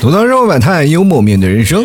[0.00, 1.84] 吐槽生活百态，幽默面对人生。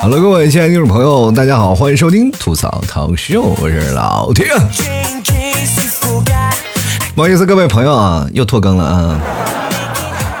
[0.00, 4.46] Hello，各位亲爱的听众朋友，大家好，欢迎收听吐槽涛秀，我是老铁。
[7.16, 9.20] 不好意思，各位朋友啊，又拖更了啊。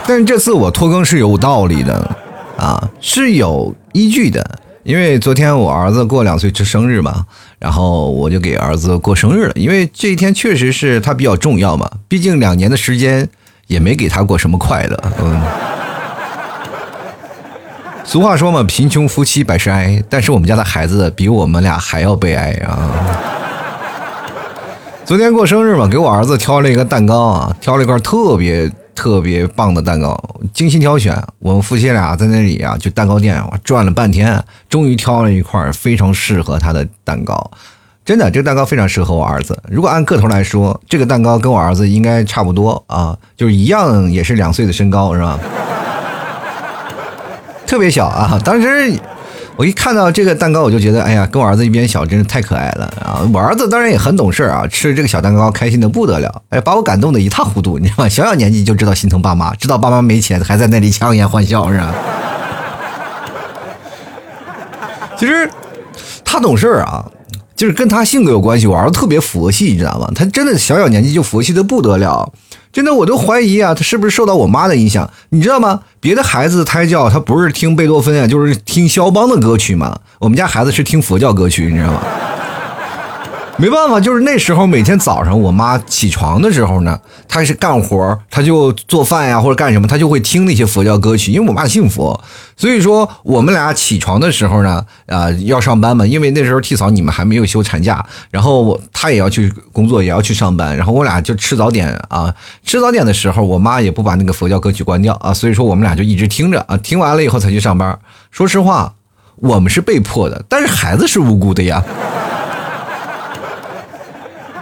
[0.06, 2.16] 但是这次我拖更是有道理的
[2.56, 4.58] 啊，是有依据的。
[4.82, 7.26] 因为昨天我儿子过两岁生日嘛，
[7.58, 9.52] 然后我就给儿子过生日了。
[9.54, 13.28] 因为这一天确实是他比较重要嘛，毕竟两年的时间
[13.66, 15.40] 也没给他过什么快乐，嗯。
[18.04, 22.90] 俗话说嘛，贫穷夫妻百事哀，但是我们家的孩子比我们俩还要悲哀啊！
[25.04, 30.18] 昨天过生日嘛，给我儿子挑了一个蛋糕啊，挑了一块特别特别棒的蛋糕，
[30.52, 31.16] 精心挑选。
[31.38, 37.50] 我们夫妻俩在那里啊，就蛋糕店转了半天，终于挑了一块非常适合他的蛋糕。
[38.04, 39.56] 真的，这个蛋糕非常适合我儿子。
[39.68, 45.38] 如果按个头来说，这个蛋糕跟我儿子应该差不多啊，就是一样，也是两岁的身高，是吧？
[47.66, 48.36] 特别小啊！
[48.44, 48.92] 当时
[49.60, 53.20] 我一看到这个蛋糕，我就觉得，哎呀，跟我儿子一边小，真是太可爱了啊！
[53.30, 58.08] 我儿子当然也很懂事啊，吃这个小蛋糕开心的不得了，哎，把我感动的一塌糊涂，你知道吗？
[58.08, 61.94] 小小年纪就知道心疼爸妈，知道爸妈没钱，还在那里强颜欢笑，是吧？
[65.18, 65.50] 其实
[66.24, 67.04] 他懂事啊，
[67.54, 68.66] 就是跟他性格有关系。
[68.66, 70.10] 我儿子特别佛系，你知道吗？
[70.14, 72.32] 他真的小小年纪就佛系的不得了。
[72.72, 75.10] 真的，我都怀疑啊，他是不是受到我妈的影响？
[75.30, 75.80] 你知道吗？
[75.98, 79.98] 别的孩子胎教，他不是听贝多芬啊，就是听肖邦的歌曲嘛。
[80.18, 82.00] 我们家孩子是听佛教歌曲，你知道吗？
[83.60, 91.30] 没办法，就是那时候每天早上我妈起床的时候呢，她是干活，她就做饭呀或者干什么，她就会听那些佛教歌曲。
[91.30, 92.18] 因为我妈信佛，
[92.56, 96.06] 所以说我们俩起床的时候呢，啊要上班嘛。
[96.06, 102.34] 因为那时候替嫂你们还没有休产假，然后她也要去工作，也要去上班，然后我俩就吃早点啊。
[102.64, 107.98] 吃早点的时候，我妈也不把那个佛教歌曲关掉啊，所以说我们俩就一直听着啊，听完了以后才去上班。
[108.30, 108.94] 说实话，
[109.36, 111.84] 我们是被迫的，但是孩子是无辜的呀。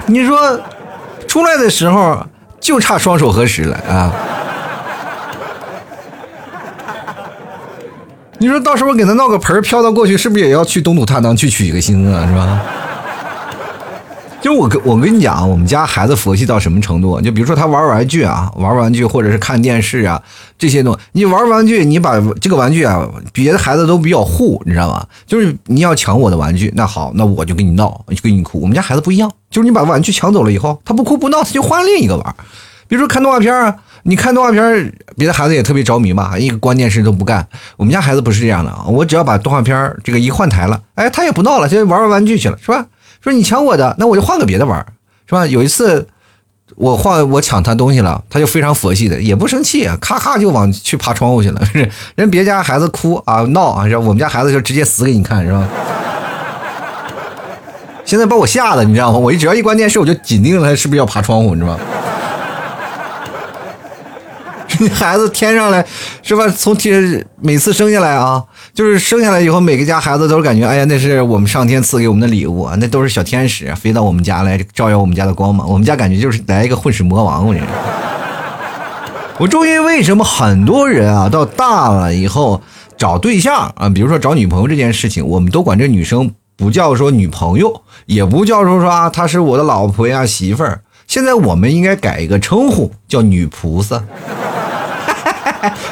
[0.09, 0.59] 你说，
[1.27, 2.27] 出来的时候
[2.59, 4.11] 就差双手合十了啊！
[8.39, 12.27] 你说到时候给他闹个盆飘到过去，是不是也要去东土大唐去取一个经啊？
[12.27, 12.61] 是吧？
[14.41, 17.21] 就我跟我跟你讲，我们家孩子佛系到什么程度？
[17.21, 20.23] 就比如说他玩玩具啊，玩玩具或者是看电视啊，
[20.59, 25.07] 这些东西，你玩玩具，你把这个玩具啊，别的孩子都比较护，你知道吗？
[25.25, 28.61] 就是你要抢我的玩具，那好，那我就跟你闹，就跟你哭。
[28.61, 32.35] 我们家孩子不一样，就是你把玩具抢走了以后，他不哭不闹，他就换另一个玩。
[32.89, 37.47] 比如说看动画片啊，你看动画片，别的孩子也特别着迷嘛，一个关键事都不干。
[37.77, 42.87] 我们家孩子不是这样的，我只要把动画片这个一换台了，哎，他也不闹了，就玩玩玩具去了，是吧？
[43.21, 44.85] 说你抢我的，那我就换个别的玩，
[45.27, 45.47] 是吧？
[45.47, 46.09] 有一次
[46.79, 51.61] 我换我抢他东西了，他就非常佛系的，也不生气，咔咔就往去爬窗户去了。
[52.15, 55.67] 人别家孩子哭啊闹啊，我们家孩子就直接死给你看，是吧？
[58.05, 59.19] 现在把我吓的，你知道吗？
[59.19, 61.81] 我一只要一关电视，我就紧盯着他是不是要爬窗户，你知道吗？
[64.81, 65.85] 那孩子天上来
[66.23, 66.49] 是吧？
[66.49, 75.69] 从天每次生下来啊，就是生下来以后，每个家孩子都是感觉，哎呀，那是我们上天赐给我们的礼物啊，那都是小天使飞到我们家来照耀我们家的光芒。
[75.69, 77.61] 我们家感觉就是来一个混世魔王，我这。
[79.39, 82.61] 我终于为什么很多人啊，到大了以后
[82.97, 90.83] 找对象啊，比如说找女朋友这件事情，我们都管这女生不叫说女朋友，也不叫说说啊，她是我的老婆呀媳妇儿。
[91.09, 94.05] 现在我们应该改一个称呼，叫女菩萨。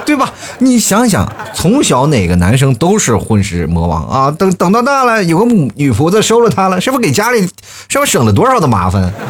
[0.05, 0.33] 对吧？
[0.59, 4.31] 你想想，从小哪个男生都是混世魔王啊？
[4.31, 5.45] 等等到大了，有个
[5.75, 7.41] 女菩萨收了他了，是不是给家里
[7.89, 9.13] 是不是省了多少的麻烦？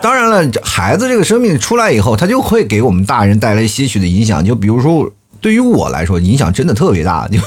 [0.00, 4.42] 当然了，孩子这个生命出来以后，他就会给我们大人带来些许的影响。
[4.42, 5.10] 就比如说，
[5.40, 7.28] 对于我来说，影响真的特别大。
[7.28, 7.38] 就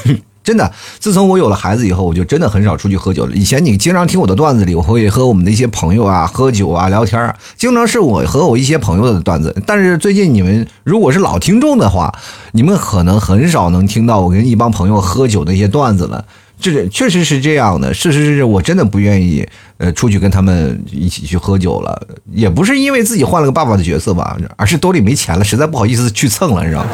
[0.44, 3.32] 真的，自从我有了孩子以后，我就真的很少出去喝酒了。
[3.34, 9.56] 以前你经常听我的段子里，我会和我们的一些朋友啊喝酒啊聊天啊，经常是我和我一些朋友的段子。
[9.66, 12.14] 但是最近你们如果是老听众的话，
[12.52, 16.22] 你们可能很少能听到我跟一帮朋友喝酒的一些段子了。
[16.60, 19.46] 这确实是这样的，事实是我真的不愿意
[19.78, 22.00] 呃出去跟他们一起去喝酒了，
[22.32, 26.84] 也不是因为自己换了个爸爸的角色吧，而是兜里没钱了，实在不好意思去蹭了，你知道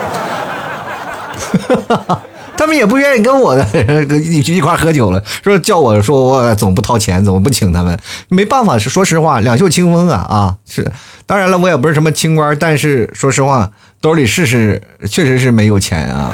[2.08, 2.20] 吗？
[2.60, 3.66] 他们也不愿意跟我的
[4.20, 7.98] 一一块喝酒了，说叫我说我总不掏钱，怎么不请他们？
[8.28, 10.54] 没办法，是说实话，两袖清风啊啊！
[10.68, 10.86] 是，
[11.24, 13.70] 当然了，我也不是什么清官，但是说实话，
[14.02, 16.30] 兜里是是确实是没有钱啊。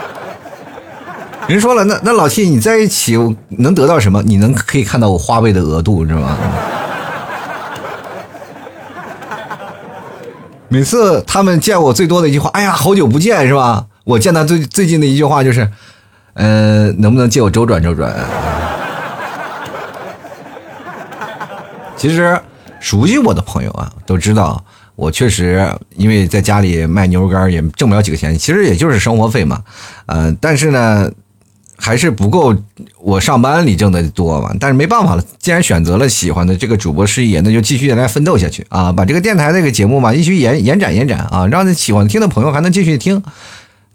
[1.48, 3.16] 人说了，那那老七，你在一起
[3.48, 4.22] 能得到什么？
[4.22, 6.36] 你能可以看到我花呗的额度，是吗？
[10.68, 13.86] 每次他们见我最多的一句话，哎呀，好久不见，是吧？
[14.08, 15.68] 我见他最最近的一句话就是，
[16.32, 18.10] 嗯，能不能借我周转周转？
[21.94, 22.40] 其实
[22.80, 24.64] 熟悉我的朋友啊，都知道
[24.96, 29.62] 我确实因为在家里卖牛肉干也挣不了几个钱，其实也就是生活费嘛，
[30.06, 31.10] 嗯，但是呢。
[31.80, 32.52] 还是不够
[33.00, 38.92] 我上班里挣的多嘛，但是没办法了，既然选择了喜欢的这个主播事业，那就继续来奋斗下去啊！
[38.92, 43.22] 把这个电台这个节目嘛，继续延延展延展啊，让喜欢听的朋友还能继续听。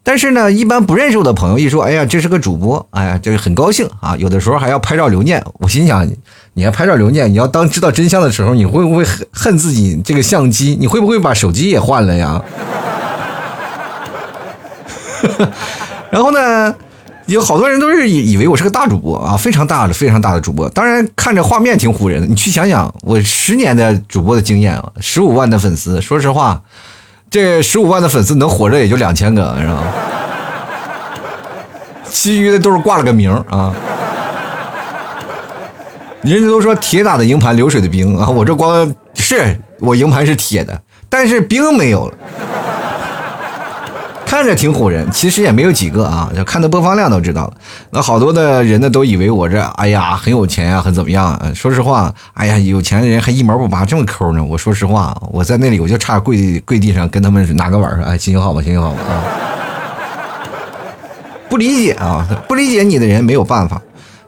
[0.04, 5.42] 但是呢，一般不认识我的朋友一说，哎呀，这是个主播，哎呀，这个很高兴啊，有的时候还要拍照留念。
[5.60, 6.06] 我心想，
[6.54, 10.78] 你还拍照留念，你要当知道真相的时候，你会不会恨恨自己这个相机？
[10.80, 12.44] 你会不会把手机也换了呀？
[16.12, 16.76] 然后呢？
[17.28, 20.68] 有好多人都是以以为我是个大主播啊，非常大的、非常大的主播。
[20.72, 22.28] 当然，看着画面挺唬人的。
[22.28, 26.02] 你去想想，我十年的主播的经验啊，十五万的粉丝。
[26.02, 26.62] 说实话，
[27.34, 29.84] 这十五万的粉丝能活着也就两千个，是吧？
[32.06, 33.74] 其余的都是挂了个名啊。
[36.22, 42.14] 人家都说铁打的营盘流水的兵啊，我这光是我营盘是铁的，但是兵没有了。
[44.26, 47.54] 看着挺唬人，其实也没有几个啊，就看的播放量都知道了。
[47.92, 51.40] 那好多的人呢，都以为我这哎呀很有钱呀，很怎么样？
[51.54, 54.44] 说实话，哎呀，有钱的人还一毛不拔，这么抠呢。
[54.44, 59.24] 我说实话，我在那里我就差跪跪地上跟他们拿个碗说，哎，行行好吧，行行好吧啊。
[61.48, 63.80] 不理解啊，不理解你的人没有办法。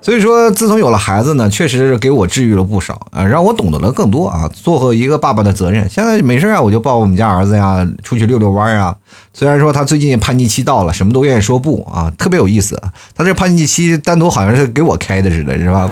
[0.06, 5.90] 所以说，自从有了孩子呢，确实给我治愈了不少啊，让我懂得了更多啊，做好一个爸爸的责任。
[5.90, 8.96] 现在没事啊，我就抱我们家儿子呀，出去遛遛弯啊。
[9.34, 12.80] 虽然说他最近叛逆期到了，什么都愿意说不啊，特别有意思。
[13.16, 15.90] 他这叛逆期单独好像是给我开的似的，是吧？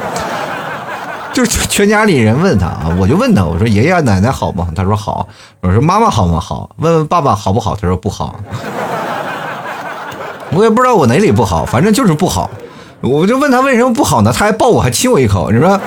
[1.33, 4.67] 就是全家里人问他啊，我就问他，我说爷爷奶奶好吗？
[4.75, 5.27] 他说好。
[5.59, 6.39] 我说妈妈好吗？
[6.39, 6.69] 好。
[6.77, 7.75] 问问爸爸好不好？
[7.75, 8.35] 他说不好。
[10.53, 12.47] 我也不知道我哪里不好，反正就是不好。
[13.03, 14.31] 我就问他为什么不好呢？
[14.33, 15.77] 他还抱我，还亲我一口，你说，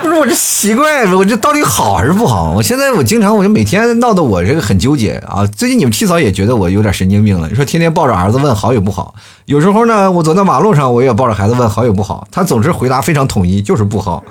[0.00, 2.54] 不是我这奇怪，我这到底好还是不好？
[2.56, 5.46] 我现在我经常我就每天闹得我这个很纠结啊。
[5.54, 9.14] 最近你们七嫂也觉得我有点神经病了，你说天天抱着儿子问好与不好，
[9.44, 14.24] 有时候呢我走在马路上我也抱着孩子问好与不好，他总是回答非常统一，就是不好。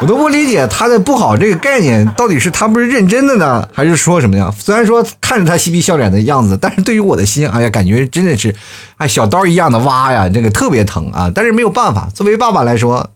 [0.00, 4.48] 我都不理解他的不好这个概念到底是他不是认真的呢，还是说什么呀？
[4.56, 8.54] 虽然说看着他嬉皮笑脸的样子，但是对于我的心，哎呀，感觉真的是，
[8.96, 11.30] 哎，小刀一样的挖呀，这个特别疼啊！
[11.34, 13.10] 但是没有办法，作为爸爸来说，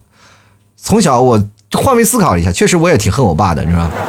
[0.77, 1.41] 从小我
[1.73, 3.89] 换位思考一下，确实我也挺恨我爸的，是吧？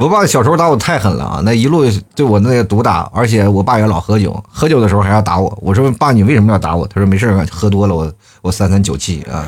[0.00, 1.40] 我爸小时候打我太狠了啊！
[1.44, 1.84] 那一路
[2.16, 5.56] 对我那个毒打，而且我爸也老喝酒，喝酒的时候还要打我。
[5.60, 6.84] 我说爸，你为什么要打我？
[6.88, 9.44] 他说没事喝多了我我三三九七啊，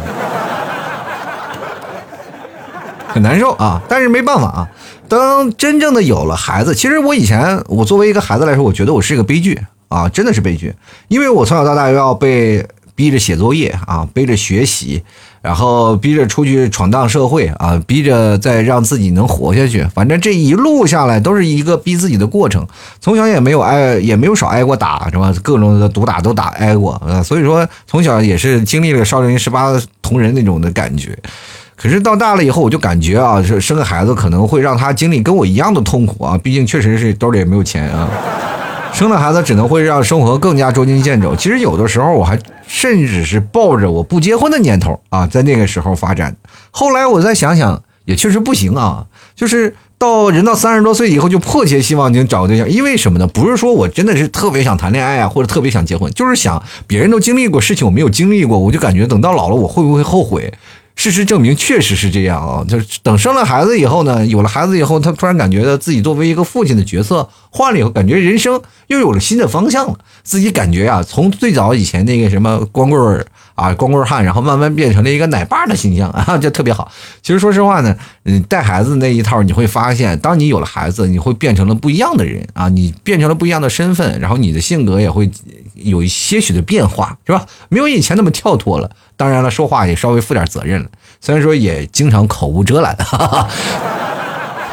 [3.08, 3.80] 很难受啊。
[3.88, 4.68] 但是没办法啊，
[5.08, 10.74] 当真正的有了孩子，其实我以前我作为一个孩子来说，我觉得我是一个悲剧啊，真的是悲剧，
[11.08, 15.02] 因为我从小到大要被逼着写作业啊，背着学习。
[15.42, 19.84] 然后逼着出去闯荡社会啊，逼着再让自己能活下去。
[19.92, 22.64] 反正这一路下来都是一个逼自己的过程。
[23.00, 25.34] 从小也没有挨，也没有少挨过打，是吧？
[25.42, 27.20] 各种的毒打都打挨过啊。
[27.20, 31.18] 所以说从小也是经历了少林十八铜人那种的感觉。
[31.74, 36.38] 可是到大了以后，我就感觉啊，生生个孩子可能会让他经历跟我一样的痛苦啊。
[36.40, 38.08] 毕竟确实是兜里也没有钱啊。
[38.92, 41.34] 生了孩子只能会让生活更加捉襟见肘。
[41.34, 46.36] 其实有的时候我还甚至是抱着我不结婚的念头啊，在那个时候发展。
[46.70, 49.06] 后来我再想想，也确实不行啊。
[49.34, 52.68] 就是到人到三十多岁以后，就迫切希望能找个对象。
[52.68, 53.26] 因为什么呢？
[53.26, 60.52] 不是说我真的是特别想谈恋爱啊，或者特别想结婚，就是想别人都经历过事情，我没有经历过，我就感觉等到老了我会不会后悔？
[60.94, 62.64] 事实证明，确实是这样啊！
[62.68, 69.98] 就是等生了孩子以后呢，有了孩子以后，他突然感觉到自己作为一个父亲的角色换了以后，感觉人生又有了新的方向了。
[70.22, 73.26] 自己感觉啊，从最早以前那个什么光棍儿
[73.62, 76.90] 啊，光棍汉，然后慢慢变成了一个奶爸的形象啊， 就特别好。
[77.22, 85.30] 其实说实话呢，嗯，带孩子那一套，你会发现，当你有了孩子，你会变成了不一样的人啊，你变成了不一样的身份，然后你的性格也会
[85.74, 87.46] 有一些许的变化，是吧？
[87.68, 88.90] 没有以前那么跳脱了。
[89.16, 90.88] 当然了，说话也稍微负点责任了，
[91.20, 93.48] 虽然说也经常口无遮拦， 哈哈，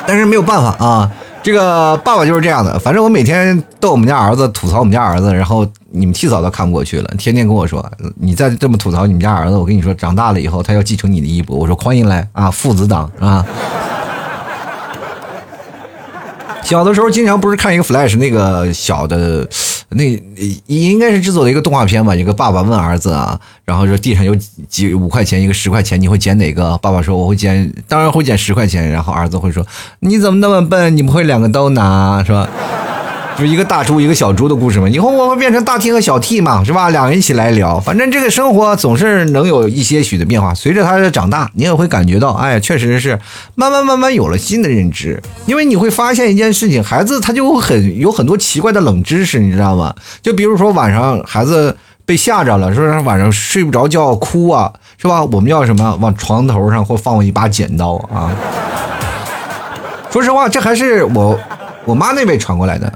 [0.08, 1.12] 但是没有办法啊。
[1.42, 7.84] 这个爸爸就是这样的，反正我每天逗我们家儿子，吐槽我们家儿子，然后你们替嫂都看不过去了，天天跟我说，
[8.16, 11.58] 你再这么吐槽你们家儿子，我跟你说，长大了以后他要继承你的衣钵。
[11.58, 13.46] 我说欢迎来啊，父子档啊。
[16.64, 19.48] 小的时候经常不是看一个 Flash 那个小的。
[19.90, 20.04] 那
[20.68, 22.16] 应该是制作的一个动画片吧。
[22.16, 24.36] 一个爸爸问儿子啊，然后说地上有
[24.68, 26.78] 几五块钱，一个十块钱，你会捡哪个？
[26.78, 28.90] 爸爸说我会捡，当然会捡十块钱。
[28.90, 29.66] 然后儿子会说
[30.02, 30.96] 你怎么那么笨？
[30.96, 32.48] 你不会两个都拿是吧？
[33.40, 36.90] 就一个大猪一个小猪的故事嘛，以后我会变成大 T 和小 T 嘛，是吧？
[36.90, 40.54] 两人一起来聊，反正这个生活总是能有一些许的变化。
[40.54, 43.18] 随着他的长大，你也会感觉到，哎，确实是
[43.56, 45.22] 慢慢慢慢有了新的认知。
[45.46, 49.96] 因为你会发现一件事情，孩子他就会很有很多奇怪的冷知识，你知道吗？
[50.22, 55.24] 就比如说晚上孩子被吓着了，说晚上睡不着觉哭啊，是吧？
[55.24, 55.98] 我们要什么？
[56.02, 58.30] 往床头上或放一把剪刀啊。
[60.12, 61.40] 说实话，这还是我
[61.86, 62.92] 我妈那辈传过来的。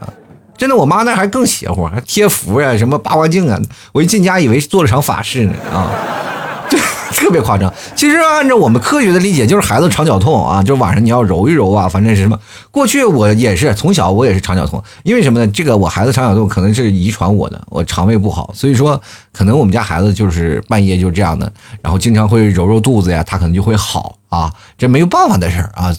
[0.63, 3.59] 真的，我妈那还更邪乎，还贴符呀，什么八卦镜啊！
[3.91, 5.91] 我一进家以为做了场法事呢啊，
[6.71, 6.77] 就
[7.13, 7.69] 特别夸张。
[7.97, 12.39] 其实按照我们科学的理解，就是孩子肠绞痛啊，就晚上你要揉一揉啊，反正是什么。
[12.71, 15.51] 过去我也是从小我也是肠绞痛，因为什么呢？
[15.53, 19.01] 这个我孩子肠绞痛可能是遗传我的，我肠胃不好，所以说
[19.33, 21.51] 可能我们家孩子就是半夜就这样的，
[21.81, 25.93] 然后经常会揉揉肚子呀，他可能就会好啊，这没有办法的事儿啊。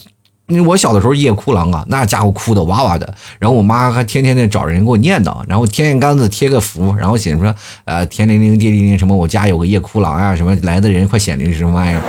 [0.47, 7.53] 因为我小的时候夜哭狼啊，那家伙哭的哇哇的，然后我妈还天天的找人给我念叨，然后天天杆子贴个符，然后写说
[7.85, 12.01] 呃天灵灵地灵灵什么，我家有个夜哭狼啊，什么来的人快显灵什么玩意儿。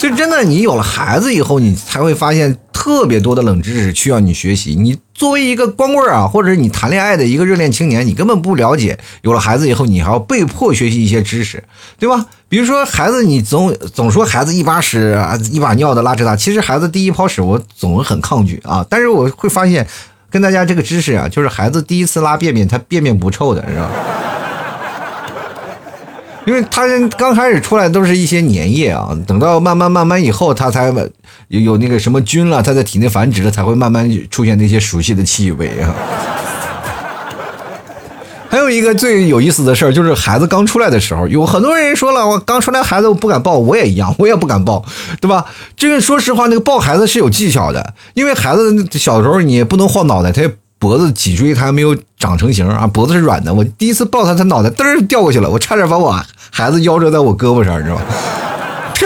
[0.00, 4.74] 所以真的，你有了孩子以后，你才会发现特别多的冷知识需要你学习。
[4.74, 8.98] 你作为一个光棍啊，或者你谈恋爱的一个热恋青年，你根本不了解。
[9.20, 11.62] 有了孩子以后，你还要被迫学习一些知识，
[11.98, 12.24] 对吧？
[12.48, 16.34] 比如说孩子，你总总说孩子一把屎啊，一把尿的拉扯大。
[16.34, 18.82] 其实孩子第一泡屎，我总是很抗拒啊。
[18.88, 19.86] 但是我会发现，
[20.30, 23.90] 跟大家这个知识啊，就是孩子第一次拉便便，他便便不臭的，是吧？
[26.46, 26.86] 因为他
[27.18, 30.92] 刚开始出来都是一些粘液啊，等到慢慢慢慢以后，他才
[31.48, 35.94] 有有那个什么菌了，他在体内繁殖了，才会慢慢出现那些熟悉的气味啊。
[38.48, 44.82] 还有一个最有意思的事儿，就是孩子刚出来的时候，有很多人说了，我刚出来孩子我不敢抱，我也一样，我也不敢抱，
[45.20, 45.44] 对吧？
[45.76, 50.50] 这个说实话，那个抱孩子是有技巧的，因为孩子小时候你不能晃脑袋，他也。
[50.80, 53.52] 脖子脊椎它还没有长成型啊，脖子是软的。
[53.52, 56.10] 我第一次抱他，他脑袋嘚儿掉过去了，我差点把我
[56.50, 58.02] 孩子夭折在我胳膊上，你知道吗？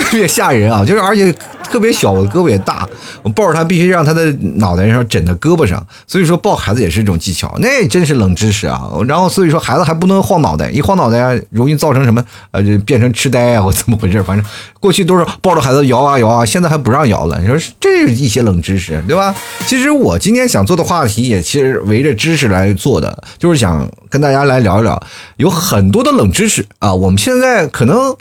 [0.00, 0.82] 特别吓人啊！
[0.86, 1.34] 就是而且。
[1.64, 2.86] 特别小，我的胳膊也大，
[3.22, 8.88] 我抱着他必须让他的脑袋上枕在胳膊上，所以说抱孩子也是一种技巧，那真是冷知识啊！
[9.08, 12.22] 然后所以说孩子还不能晃脑袋，一晃脑袋容易造成什么
[12.52, 14.22] 呃，就变成痴呆啊或怎么回事？
[14.22, 14.46] 反正
[14.78, 17.40] 过去都是抱着孩子摇啊摇啊，现在还不让摇了。
[17.40, 19.34] 你说这是一些冷知识，对吧？
[19.66, 25.02] 其实我今天想做的话题也其实围着知识来做的，就是想跟大家来聊一聊，
[25.38, 28.16] 有很多的冷知识啊，我们现在可能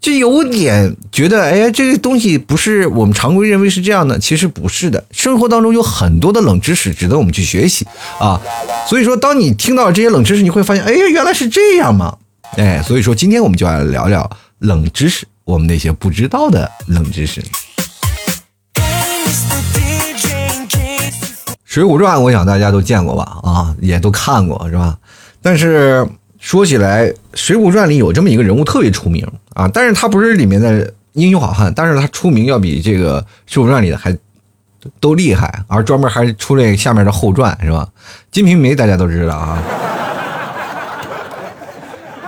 [0.00, 2.86] 就有点觉得，哎，这个东西不是。
[2.86, 5.04] 我们常规认为是这样的，其实不是的。
[5.10, 7.86] 生活当中有很多的冷知识值得我们去学习
[8.18, 8.40] 啊。
[8.88, 12.16] 所以说，当你听到这些冷知识，你会发现，哎，原来是这样吗？
[12.56, 17.42] 哎，所以说今天我们就来聊聊冷知识，我们那些不知道的冷知识。
[21.66, 23.36] 《水浒传》，我想大家都见过吧？
[23.42, 24.96] 啊，也都看过是吧？
[25.44, 26.04] 但是
[26.40, 29.24] 说起来，《水浒传》里有这么一个人物特别出名
[29.54, 30.92] 啊，但是他不是里面的。
[31.14, 34.12] 英雄好汉，但是他出名要比这个《水浒传》里的还
[34.98, 37.88] 都厉害，而专门还出了下面的后传是吧？
[38.32, 39.62] 金瓶梅大家都知道啊，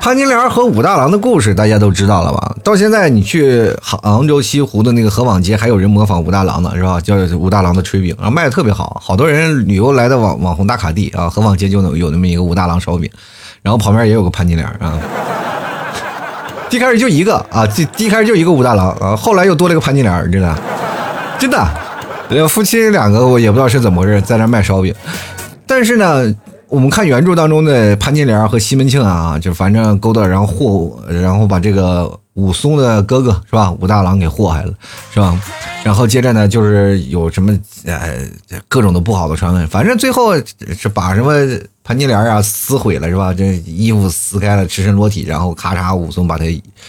[0.06, 2.54] 潘金莲和武大郎的故事大家都知道了吧？
[2.62, 7.00] 到现在你去杭州西湖的那个河坊街，还有人模仿武大郎呢，是吧？
[7.00, 13.10] 叫武大郎的炊饼，然后卖的特别好，好多人旅游来的网网红打卡地啊，河坊街就能有那么一个武大郎烧饼，
[13.62, 14.96] 然后旁边也有个潘金莲啊。
[16.70, 20.56] 一开始就一个啊，第一开始就一个武大郎啊，后来又多了一个潘金莲，真的，
[21.36, 24.94] 真的，夫妻两个我也不知道是怎么回事，在那卖烧饼。
[25.66, 26.32] 但是呢，
[26.68, 34.72] 我们看原著当中的潘金莲和西门庆啊，就反正勾搭，然后祸，然后把这个武松的哥哥是吧，武大郎给祸害了，
[35.12, 35.40] 是吧？
[35.84, 38.18] 然后接着呢，就是有什么呃
[38.66, 40.34] 各种的不好的传闻，反正最后
[40.76, 41.32] 是把什么。
[41.86, 43.32] 潘金莲啊，撕毁了是吧？
[43.32, 46.44] 这衣服撕开了，赤身裸体，然后咔嚓，武松把他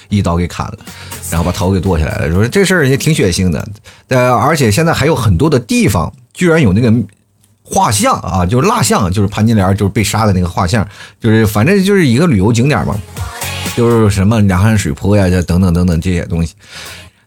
[0.09, 0.77] 一刀给砍了，
[1.29, 2.33] 然后把头给剁下来了。
[2.33, 3.63] 说这事儿也挺血腥的，
[4.07, 6.91] 呃，而且现在还有很多的地方居然有那个
[7.69, 10.87] 画像啊，就是蜡像，就是潘金莲就是被杀的那个画像，
[11.19, 12.95] 就是反正就是一个旅游景点嘛，
[13.75, 16.55] 就是什么两汉水泊呀，这等等等等这些东西。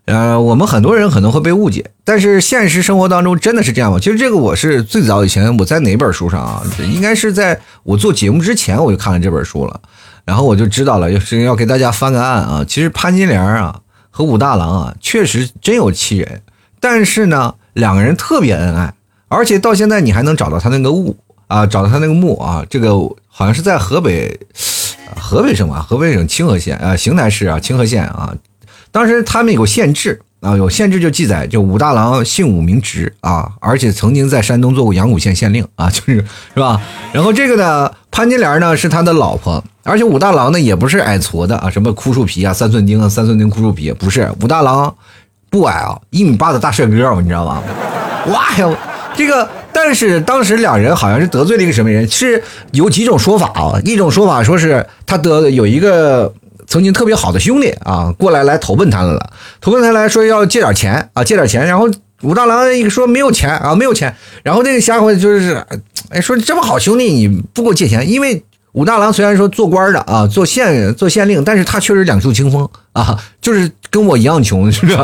[0.07, 3.99] 呃，我们很多人可能会被误解，但是现实生活当中真的是这样吗？
[4.01, 6.63] 其实这个我是最早以前我在哪本书上啊？
[6.79, 9.81] 应该是在我做节目之前我就看了这本书了，
[10.25, 12.65] 然后我就知道了，是要给大家翻个案啊。
[12.67, 13.79] 其实潘金莲啊
[14.11, 16.41] 和武大郎啊确实真有其人，
[16.81, 18.93] 但是呢两个人特别恩爱，
[19.31, 22.91] 而且到现在你还能找到他那个墓啊，找到他那个墓啊，这个
[23.29, 24.39] 好像是在河北，
[25.17, 28.35] 河北省吧，河北省清河县啊，邢台市啊，清河县啊。
[28.91, 36.17] 当时他们有县志啊，有县志就记载，就武大郎姓武名直啊，而且曾经在山东做过阳谷县县令啊， 就是
[36.55, 36.81] 是吧？
[37.13, 44.93] 然后这个呢，潘金莲呢是他的老婆，而且武大郎呢也不是矮矬的啊，什么枯树皮啊，三寸钉啊，三寸钉枯树皮，不是武大郎
[45.49, 47.63] 不矮啊，一米八的大帅哥，你知道吗？
[48.29, 48.69] 哇呀，
[49.17, 49.49] 这个。
[49.73, 53.81] 但是当时两人好像是得罪了一个什么人，是有几种说法啊？
[53.85, 56.31] 一种说法说是他得有一个
[56.67, 61.65] 曾经特别好的兄弟啊，过来来投奔他了，投奔他来说要借点钱啊，借点钱。
[61.65, 61.89] 然后
[62.23, 64.15] 武大郎一说没有钱啊，没有钱。
[64.43, 65.65] 然后那个家伙就是，
[66.11, 68.11] 哎，说这么好兄弟你不给我借钱？
[68.11, 74.99] 因为武大郎虽然说做官的啊，做县做县令，但是他确实两袖清风啊，就是跟我一样穷，是不是？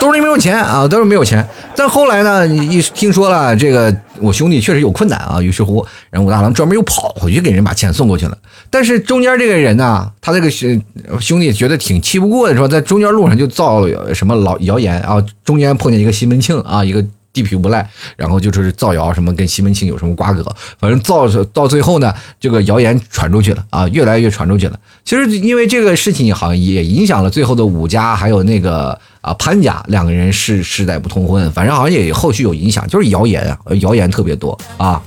[0.00, 1.46] 兜里没有钱啊，兜里没有钱。
[1.76, 8.36] 但后来呢，一听说了这个我兄弟确实有困难啊，于是乎，然后武大郎专门又跑回去给人把钱送过去了。
[8.70, 10.80] 但是中间这个人呢，他这个兄
[11.20, 17.04] 兄弟觉得挺气不过的，说在中间路上就造什么老谣言啊，中间碰见一个西门庆啊，一个。
[17.30, 17.86] 地痞无赖，
[18.16, 20.42] 然后就是造谣什么跟西门庆有什么瓜葛，
[20.80, 24.80] 反正造到最后呢，这个谣言传出去了啊，越来越传出去了。
[25.04, 35.02] 其实因为这个事情，好像也影响了最后的武家还有那个啊潘家两个人是世代不通婚，反正好像也后续有影响，就是谣言啊，谣言特别多啊。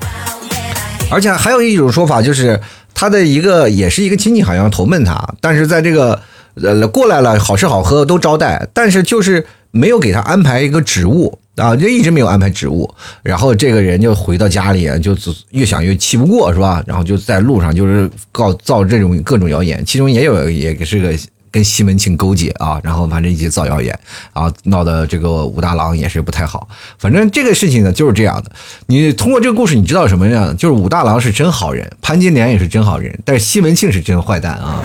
[1.09, 2.59] 而且还有一种说法，就是
[2.93, 6.19] 他的一个也是一个亲戚，好像投奔他，但是在这个
[6.55, 11.37] 呃过来了，好吃好喝都招待，但是就是没有给他安排一个职务。
[11.57, 12.89] 啊，就一直没有安排职务，
[13.21, 15.15] 然后这个人就回到家里，就
[15.51, 16.81] 越想越气不过，是吧？
[16.87, 21.13] 然后就在路上就是告造这种各种谣言，其中也有也是个
[21.51, 23.97] 跟西门庆勾结啊，然后反正一起造谣言，
[24.33, 26.67] 然后闹得这个武大郎也是不太好。
[26.97, 28.51] 反正这个事情呢就是这样的。
[28.87, 30.55] 你通过这个故事，你知道什么样？
[30.55, 34.81] 就是武大郎是真好人，潘金莲也是真好人，但是西门庆是真坏蛋啊。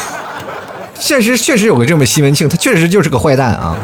[0.98, 3.76] 现实确实有个这么西门庆，他确实就是个坏蛋啊。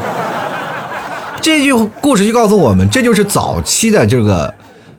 [1.41, 4.53] 这句故事就告诉我们，这就是早期的这个，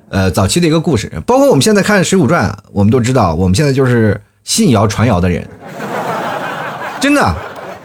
[0.08, 1.10] 呃，早期的一个故事。
[1.26, 5.46] 包括我们现在看《水浒传》，我们都知道，我们现在就是信谣传谣的人。
[7.00, 7.34] 真的，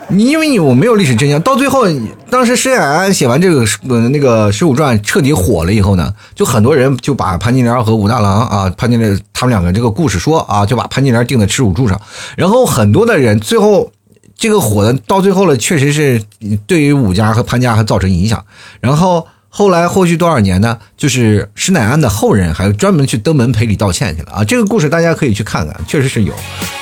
[0.09, 1.85] 你因为你我没有历史真相，到最后，
[2.29, 11.99] 当时施耐庵写完这个呃那个《水浒传》彻底火了以后呢，就很多人就把潘金莲和武大郎啊，潘金莲他们两个这个故事说啊，就把潘金莲定在耻辱柱上，
[12.35, 13.91] 然后很多的人最后。
[14.35, 16.21] 这个火的到最后了，确实是
[16.65, 18.43] 对于武家和潘家还造成影响。
[18.81, 20.77] 然后后来后续多少年呢？
[20.97, 24.43] 就是施耐庵的后人还专门去登门赔礼道歉去了啊！
[24.43, 26.33] 这个故事大家可以去看看，确实是有。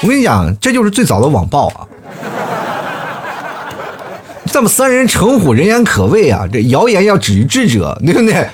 [0.01, 1.85] 我跟你讲，这就是最早的网暴啊！
[4.51, 6.45] 这么三人成虎，人言可畏啊！
[6.51, 8.47] 这谣言要止于智者，对不对？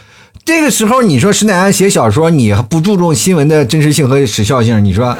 [0.45, 5.17] 这个时候你说施耐庵写小说，你还不注重新闻的真实性和时效性，你说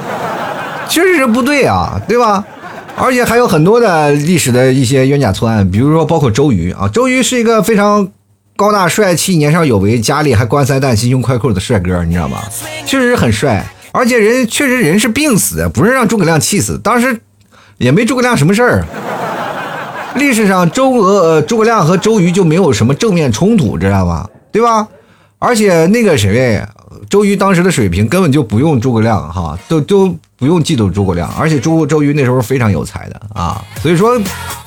[0.88, 2.43] 确实是不对啊，对吧？
[2.95, 8.08] 而且还有很多的历史的一些冤假错案，比如说包括周瑜啊，周瑜是一个非常
[8.56, 12.38] 高大帅气、年少有为、家里还官三代、心胸宽阔的帅哥，你知道吗？
[12.86, 17.19] 确实很帅，而且人确实人是病死的，不是让诸葛亮气死，当时
[17.78, 18.86] 也没诸葛亮什么事儿。
[20.16, 24.30] 历史上周呃诸葛亮和周瑜就没有什么正面冲突，知道吧？
[24.52, 24.88] 对吧？
[25.40, 26.62] 而且那个谁。
[27.10, 34.20] 周瑜当时的水平根本就不用诸葛亮哈，都都不用嫉妒诸葛亮，而且周周瑜那时候非常有才的啊，所以说，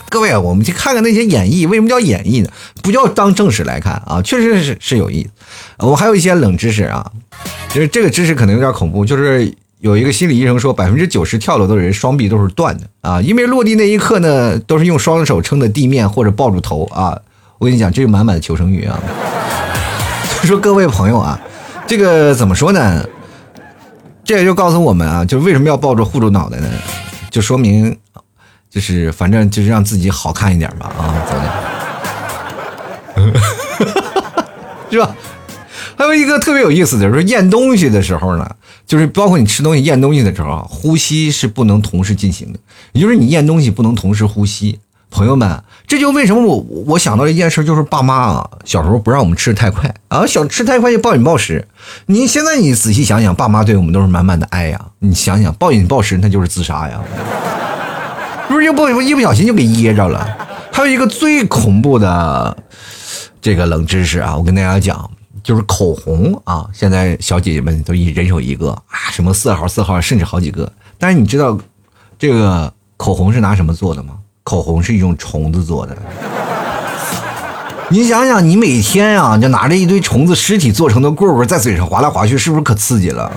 [0.08, 2.48] 各位我们去看看那些演绎，为什么叫演绎呢？
[2.82, 5.30] 不叫当正史来看啊，确实是是有意思。
[5.86, 7.04] 我还有一些冷知识啊，
[7.68, 17.18] 就是这个知识可能有点恐怖，就是有一个心理医生说，百分之九十跳楼的人双臂都是断的啊，因为落地那一刻呢，都是用双手撑着地面或者抱住头啊。
[17.58, 18.98] 我跟你讲，这是满满的求生欲啊。
[20.36, 21.40] 所以说，各位朋友啊。
[21.86, 23.04] 这个怎么说呢？
[24.22, 26.68] 这也就告诉我们啊，就是为什么要抱着护住脑袋呢？
[27.30, 27.98] 就说明，
[28.70, 31.14] 就是反正就是让自己好看一点吧啊，
[33.16, 33.40] 走的，
[34.92, 35.16] 是吧？
[36.00, 38.50] 还有一个特别有意思的，说咽东西的时候呢，
[38.86, 42.58] 就是包括你吃东西咽东西的时候，呼吸是不能同时进行的，
[42.92, 44.78] 也就是你咽东西不能同时呼吸。
[45.10, 51.68] 朋友们，这就为什么我我想到一件事，就是爸妈啊，小时候不让我们吃的太快啊，小吃太快就暴饮暴食。
[52.06, 54.80] 你现在你仔细想想，爸妈对我们都是满满的爱呀。
[55.00, 56.98] 你想想，暴饮暴食那就是自杀呀，
[58.48, 58.64] 不是？
[58.64, 60.26] 又不一不小心就给噎着了。
[60.72, 62.56] 还有一个最恐怖的
[63.42, 65.10] 这个冷知识啊，我跟大家讲，
[65.42, 70.70] 就是口红啊，现在小姐姐们都一人手一个啊，什么四号、四号，甚至好几个。
[70.98, 71.58] 但是你知道
[72.18, 74.14] 这个口红是拿什么做的吗？
[74.42, 75.96] 口红是一种虫子做的，
[77.88, 83.30] 你想想，你每天啊，就拿着一堆虫子尸体做成的棍棍在嘴上划来划去，是不是可刺激了？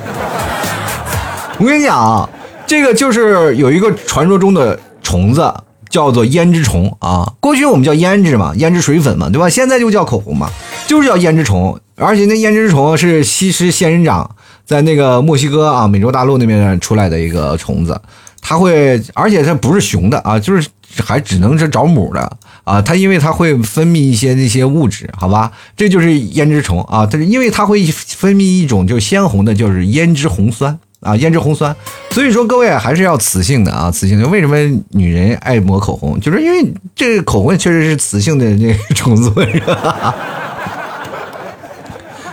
[1.59, 2.27] 我跟你讲啊，
[2.65, 5.53] 这个就是有一个传说中的虫子，
[5.93, 7.33] 叫做胭脂虫啊。
[7.39, 9.47] 过去我们叫胭脂嘛，胭脂水粉嘛，对吧？
[9.47, 10.49] 现在就叫口红嘛，
[10.87, 11.79] 就是叫胭脂虫。
[11.95, 18.01] 而且那胭脂虫是西施仙人掌在那个墨西哥啊，美洲大陆那边出来的一个虫子，
[18.41, 20.67] 它会，而且它不是雄的啊，就是
[21.03, 22.37] 还只能是找母的。
[22.63, 27.05] 啊，它因为它会分泌一些那些物质，好吧，这就是胭脂虫啊。
[27.05, 31.75] 它是因为它会分泌一种就鲜红的，就是胭脂红酸啊，胭脂红酸。
[32.11, 34.27] 所以说各位还是要雌性的啊，雌性的。
[34.27, 34.57] 为什么
[34.89, 36.19] 女人爱抹口红？
[36.19, 39.31] 就是因为这个口红确实是雌性的那种子。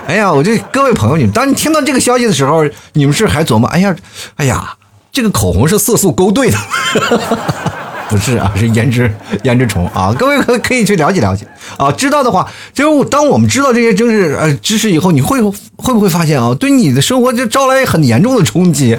[0.06, 3.68] 哎呀，我就各位朋友，你们当你听到这个消息的时候，你们是还琢磨？
[3.68, 3.94] 哎呀，
[4.36, 4.74] 哎呀，
[5.12, 6.58] 这个口红是色素勾兑的。
[8.10, 9.08] 不是啊，是颜值，
[9.44, 10.12] 颜值虫啊！
[10.18, 11.46] 各位可可以去了解了解
[11.76, 11.92] 啊。
[11.92, 12.44] 知道的话，
[12.74, 15.40] 就是当我们知道这些知识呃知识以后，你会
[15.76, 18.98] 会不会发现啊，对你的生活就招来很严重的冲击？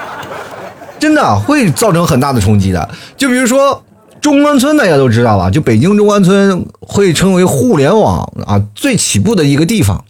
[1.00, 2.86] 真的会造成很大的冲击的。
[3.16, 3.82] 就比如说
[4.20, 5.48] 中关村，大家都知道吧？
[5.48, 10.04] 就北京中关村会称为互联网啊最起步的一个地方。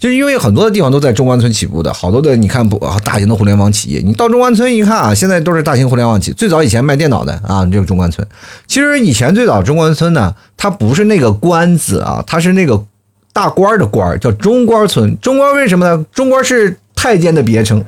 [0.00, 6.34] 就是因为很多的地方都在中关村起步的，好多的你看不大型的互联网企业，你到中关村一看啊，现在都是大型互联网企业。
[6.34, 8.26] 最早以前卖电脑的啊，这个中关村。
[8.66, 12.82] 其实以前最早中关村呢，它不是那个官字啊，它是那个
[13.34, 15.14] 大官的官，叫中关村。
[15.20, 16.06] 中关为什么呢？
[16.14, 17.84] 中关是太监的别称。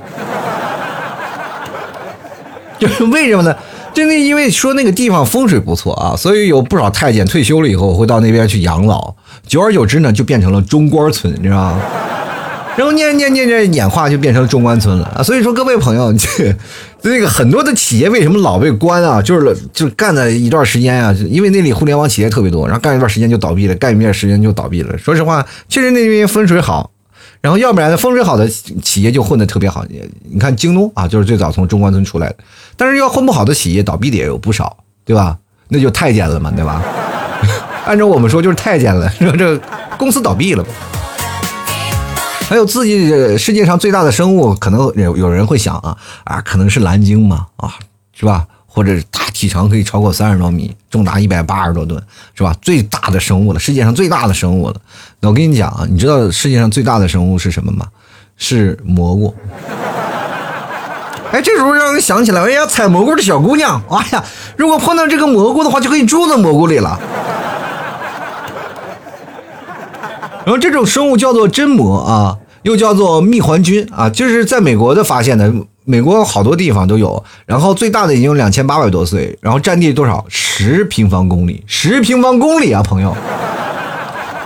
[2.78, 3.56] 就是为什么呢？
[3.94, 9.14] 真的因为说那个地方风水不错啊，所以有不少太监退休了以后会到那边去养老。
[9.46, 11.80] 久而久之呢，就变成了中关村，你知道吗？
[12.74, 15.22] 然后念念念念演化就变成中关村了啊！
[15.22, 16.56] 所以说各位朋友， 这
[17.02, 19.20] 这个很多的企业为什么老被关啊？
[19.20, 24.96] 就是就干了一段时间啊，因为那里互联网企业特别多，然后干一段时间就倒闭了，干一段时间就倒闭了。
[24.96, 26.90] 说实话，确实那边风水好，
[27.42, 28.48] 然后要不然风水好的
[28.82, 29.84] 企业就混得特别好。
[30.30, 32.36] 你看京东啊，就是最早从中关村出来的，
[32.76, 35.38] 但是要混不好的企业倒闭的也有不少，对吧？
[35.68, 36.82] 那就太监了嘛，对吧？
[37.86, 39.58] 按照我们说就是太监了，说这
[39.96, 40.64] 公司倒闭了。
[42.48, 47.72] 还有自己世界上最大的生物，可能有有人会想啊啊，可能是蓝鲸嘛啊，
[48.12, 48.46] 是吧？
[48.66, 52.02] 或者大体长可以超过三十多米，重达一百八十多吨，
[52.34, 52.54] 是吧？
[52.60, 54.76] 最大的生物了，世界上最大的生物了。
[55.20, 57.86] 那我跟你讲啊，你知道世界上最大的生物是什么吗？
[58.36, 59.34] 是蘑菇。
[61.32, 64.22] 哎，这时候让人想起来，哎呀，采蘑菇的小姑娘，哎呀，
[64.56, 67.00] 如果碰到这个蘑菇的话，就可以住在蘑菇里了。
[70.44, 75.50] 然后这种生物叫做真蘑啊，又叫做蜜环菌啊，就是在美国的发现的，
[75.84, 77.24] 美国好多地方都有。
[77.46, 80.22] 然后最大的已经有两千八百多岁，然后占地多少？
[80.28, 83.16] 十平方公里，十平方公里啊，朋友。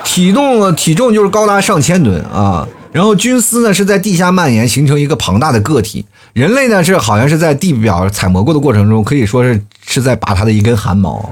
[0.05, 2.65] 体重体重就是高达上千吨啊。
[2.97, 6.07] 然后菌丝呢是在地下蔓延，形成一个庞大的个体。
[6.33, 11.17] 人类呢是好像是在地表采蘑菇的过程中，可以说是是在拔它的一根汗毛，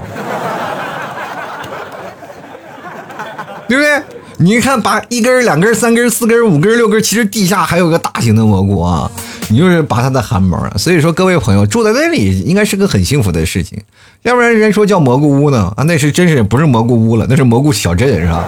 [3.67, 3.99] 对不对？
[4.37, 9.09] 你看，拔一根、两根、三根、四根、五根、六根，其实地下还有个大型的蘑菇啊！
[9.49, 10.69] 你就是拔它的汗毛！
[10.77, 13.81] 所以说，各位朋友住在那里应该是个很幸福的事情，
[14.21, 18.45] 要不然人说叫蘑菇屋呢啊，那是真是不是蘑菇屋了，那是蘑菇小镇是吧？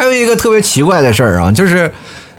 [0.00, 1.92] 还有一个特别奇怪的事儿啊，就是，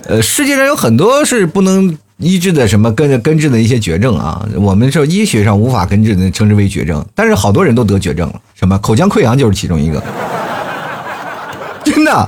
[0.07, 10.01] 呃，世界上有很多是不能医治的什么根根治的一些绝症啊，我们说医学上无法根治的，称之为绝症，但是好多人都得绝症了，什么口腔溃疡就是其中一个。
[11.85, 12.27] 真的，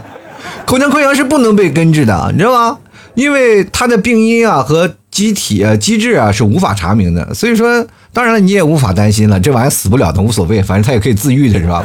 [0.68, 2.78] 口腔溃疡是不能被根治的，你知道吗？
[3.16, 11.84] 因为它的病因啊和机体啊机制啊是无法查明的，所以说，当然了，你也无法担心了，这玩意儿死不了的无所谓，反正它也可以自愈的，是吧？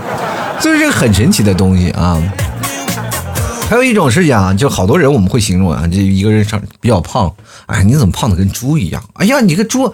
[0.60, 2.22] 所以这个很神奇的东西啊。
[3.68, 7.30] 还有一种是讲，就好多人我们会形容啊，这一个人上比较胖，
[7.66, 9.04] 哎，你怎么胖的跟猪一样？
[9.12, 9.92] 哎呀，你个猪！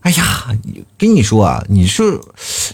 [0.00, 0.24] 哎呀，
[0.98, 2.04] 跟你说啊，你说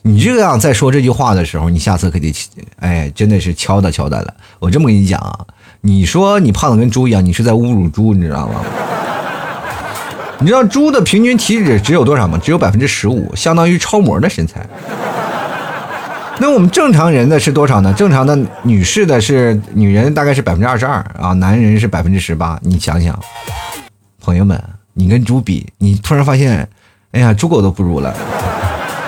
[0.02, 2.34] 你这样在说这句话的时候，你下次可得，
[2.80, 4.34] 哎，真的是敲打敲打了。
[4.58, 5.38] 我这么跟你讲啊，
[5.82, 8.60] 你说你胖的跟猪一样，你是在侮辱猪，你知道吗？
[10.40, 12.40] 你知道猪的平均体脂只有多少吗？
[12.42, 14.68] 只有百分之十五，相当于超模的身材。
[16.40, 17.92] 那我们正常人的是多少呢？
[17.92, 22.58] 正常的女士的是女人大概是百分之二十二啊，男人是百分之十八。
[22.62, 23.18] 你想想，
[24.20, 24.60] 朋友们，
[24.94, 26.68] 你跟猪比，你突然发现。
[27.12, 28.12] 哎呀，猪狗都不如了，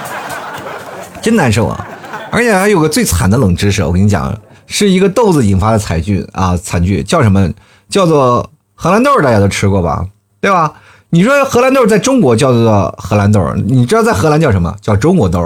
[1.21, 1.85] 真难受啊！
[2.31, 4.33] 而且还有个最惨的冷知识，我跟你讲，
[4.69, 7.51] 是一个豆子引发的惨剧啊，惨剧叫什么？
[7.89, 10.07] 叫做荷兰豆，大家都吃过吧？
[10.41, 10.73] 对吧？
[11.11, 14.73] 你说荷兰豆在中国叫做荷兰豆，你知道在荷兰叫什么？
[14.81, 15.45] 叫中国豆。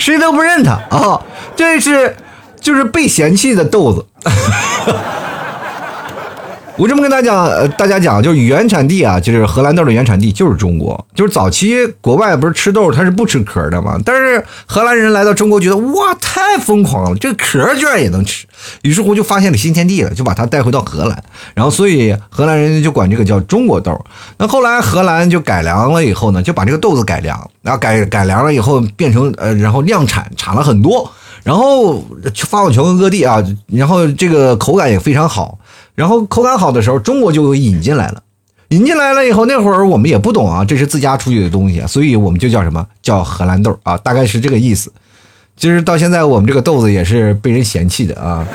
[0.00, 1.20] 谁都不认他啊！
[1.54, 2.16] 这是
[2.58, 4.06] 就是被嫌弃的豆子。
[6.80, 10.98] 我这么跟大家讲，呃，大家讲，就是原产地啊，就是荷兰豆的原产地就是中国。
[11.14, 18.46] 就是早期国外不是吃豆它是不吃壳的嘛，但是荷兰人来到中国觉得哇太疯狂了，这个壳居然也能吃，
[18.80, 21.22] 于是乎就发现了新天地了，就把它带回到荷兰。
[21.52, 24.02] 然后所以荷兰人就管这个叫中国豆。
[24.38, 31.12] 那后来荷兰就改良了以后呢，就把这个豆子改良，然后改改良了以后变成呃，然后量产产了很多，
[31.42, 32.02] 然后
[32.48, 35.58] 发往全国各地啊，然后这个口感也非常好。
[36.00, 38.22] 然后口感好的时候，中国就引进来了。
[38.68, 44.90] 引进来了以后，那会儿我们也不懂啊，这是自家出去的东西，所以我们就叫什么叫荷兰豆啊，大概是这个意思。
[45.58, 48.46] 其实到现在，我们这个豆子也是被人嫌弃的啊。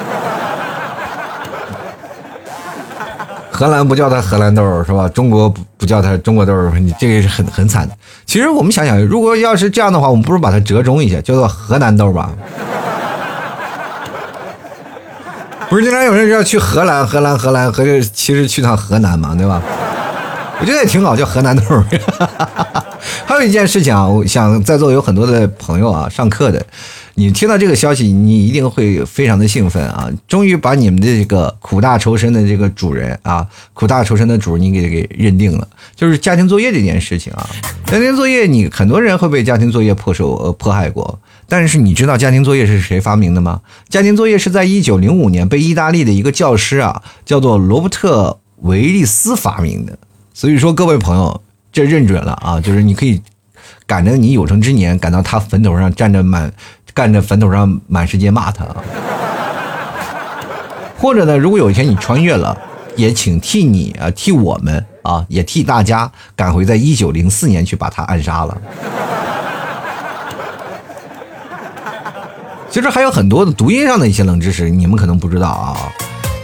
[3.51, 5.07] 荷兰不叫它荷兰豆是吧？
[5.09, 7.95] 中国不不叫它中国豆，你这个是很很惨的。
[8.25, 12.31] 其实我们想想，如果要是这样的话，我们不如把它折中一下，叫做河南豆吧。
[15.69, 19.61] 不是经常有人要去荷兰，荷兰，荷兰，和这其实去趟河南嘛，对吧？
[20.59, 21.63] 我觉得也挺好，叫河南豆。
[23.25, 26.63] 还有一件事情啊，我想在座有很多的朋友啊，上课的，
[27.15, 30.09] 你听到这个消息，你一定会非常的兴奋啊！
[30.27, 37.49] 终于把你们的这个苦大仇深的这个主人啊，苦大仇深的主，你给给认定了，就是家庭作业这件事情啊。
[37.85, 41.19] 家庭作业，你很多人会被家庭作业迫受呃迫害过。
[41.47, 43.61] 但是你知道家庭作业是谁发明的吗？
[43.87, 49.97] 家庭作业是在一九零五年被意大利的一个教师啊，叫做罗伯特维利斯发明的。
[50.33, 53.21] 所以说，各位朋友，这认准了啊，就是你可以
[53.85, 56.51] 赶着你有生之年赶到他坟头上站着满，
[56.93, 58.75] 干着坟头上满世界骂他啊。
[60.97, 62.57] 或者呢，如果有一天你穿越了，
[62.95, 68.61] 也请替你啊，替我们啊，也替大家赶回在一九零四年去把他暗杀了。
[72.75, 75.77] 其实还有很多的读音上的一些冷知识，你们可能不知道啊。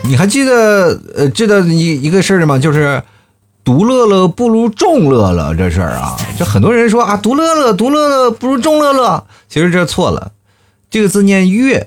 [0.05, 2.57] 你还记得呃，记得一一个事儿吗？
[2.57, 3.03] 就是
[3.65, 6.15] “独乐乐不如众乐乐”这事儿啊。
[6.39, 10.31] 就很多人说啊，“独乐乐，独乐乐不如众乐乐”，其实这错了。
[10.89, 11.85] 这个字念“乐”，“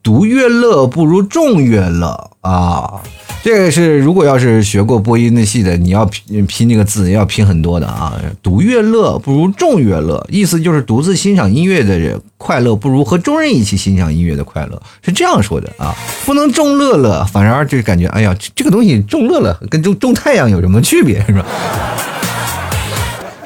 [0.00, 3.00] 独乐乐不如众乐乐”啊。
[3.42, 8.16] 这个是，如果要是学过播音的戏的，你要拼拼那个字，要拼很多的啊。
[8.40, 15.92] 独乐乐不如众乐乐，意思就是独自欣赏音乐的人快乐，不如和众人一起欣赏音乐的快乐，是这样说的啊。
[16.24, 21.44] 不能众乐乐，反而就感觉，哎呀，这个东西众乐乐跟种种太阳有什么区别，是吧？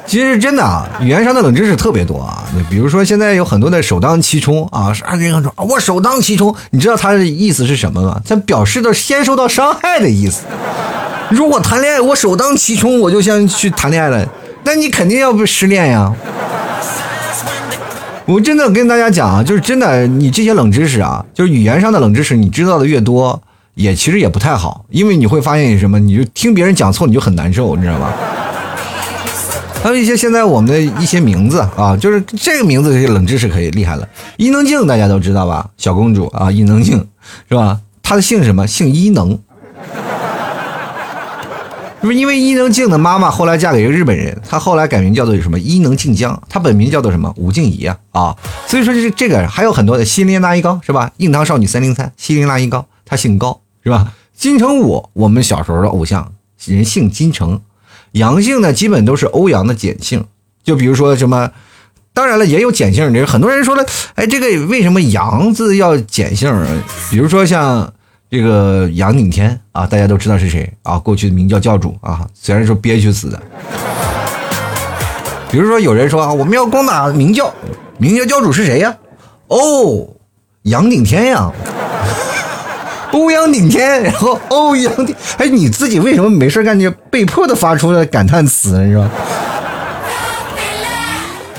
[0.07, 2.43] 其实真的啊，语言上的冷知识特别多啊。
[2.55, 8.21] 那比如说，现在有很多的首当其冲啊，啥人说我首当其冲，你知道他的意思是什么吗？
[8.25, 10.43] 他表示的先受到伤害的意思。
[11.29, 14.25] 如果谈恋爱我首当其冲，我就先去谈恋爱了，
[14.63, 16.13] 那你肯定要不失恋呀。
[18.25, 23.41] 我真的跟大家讲啊，就是真的，你这些冷知识啊，就是语言上的冷知识，你知道的越多，
[23.75, 28.13] 也其实也不太好，因为你会发现什么，你就听别人讲错，你就很难受，你知道吧？
[29.87, 34.05] 还有一些现在我们的一些名字啊，就是这个名字，这些冷知识可以厉害了。
[34.35, 35.69] 伊能静大家都知道吧？
[35.77, 37.07] 小公主啊，伊能静
[37.47, 37.79] 是吧？
[38.03, 38.67] 她的姓什么？
[38.67, 39.39] 姓伊能。
[42.01, 45.57] 不是因为伊能静的妈妈后来嫁给一个日本人，她后来改名叫做什么？
[45.57, 46.37] 伊能静江。
[46.49, 47.33] 她本名叫做什么？
[47.37, 48.35] 吴静怡啊啊。
[48.67, 51.09] 所以说这这个还有很多的西林娜依高是吧？
[51.15, 54.11] 硬糖少女三零三，西林娜依高，她姓高是吧？
[54.35, 56.33] 金城武，我们小时候的偶像，
[56.65, 57.61] 人姓金城。
[58.17, 60.25] 阳性呢，基本都是欧阳的碱性，
[60.63, 61.51] 就比如说什么，
[62.13, 63.13] 当然了，也有碱性。
[63.13, 66.51] 这很多人说了，哎，这个为什么杨字要碱性？
[67.09, 67.93] 比如说像
[68.29, 70.99] 这个杨顶天啊，大家都知道是谁啊？
[70.99, 73.41] 过去的明教教主啊，虽然说憋屈死的。
[75.49, 77.53] 比如说有人说啊，我们要攻打明教，
[77.97, 78.97] 明教教主是谁呀？
[79.47, 80.07] 哦，
[80.63, 81.51] 杨顶天呀。
[83.13, 89.09] 欧阳顶天，然后欧阳顶，哎，你自己为什么没事干就被迫的发出了感叹词，是吧？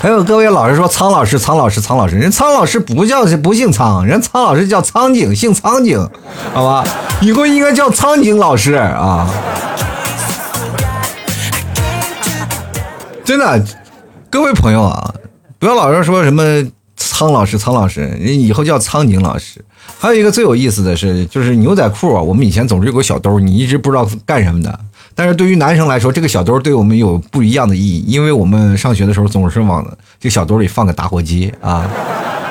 [0.01, 6.09] 还有各位老师说苍老师，苍老师，苍老师，人苍老师不叫不姓苍，人苍老师叫苍井，姓苍井，
[6.55, 6.85] 好吧？
[7.21, 9.29] 以后应该叫苍井老师啊！
[13.25, 13.65] 真的，
[14.31, 15.13] 各位朋友啊，
[15.59, 16.43] 不要老是说什么
[16.97, 19.65] 苍老师，苍老师，人以后叫苍井老师。
[19.99, 24.79] 还有一个最有意思的是，就是牛仔裤啊，我们以前总是有个小兜，你一直不知道干什么的。
[25.15, 29.85] 但是对于男生来说，这个小兜对我们有不一样的意义，因为我们上学的时候总是往
[30.21, 31.91] 这小兜里放个打火机啊。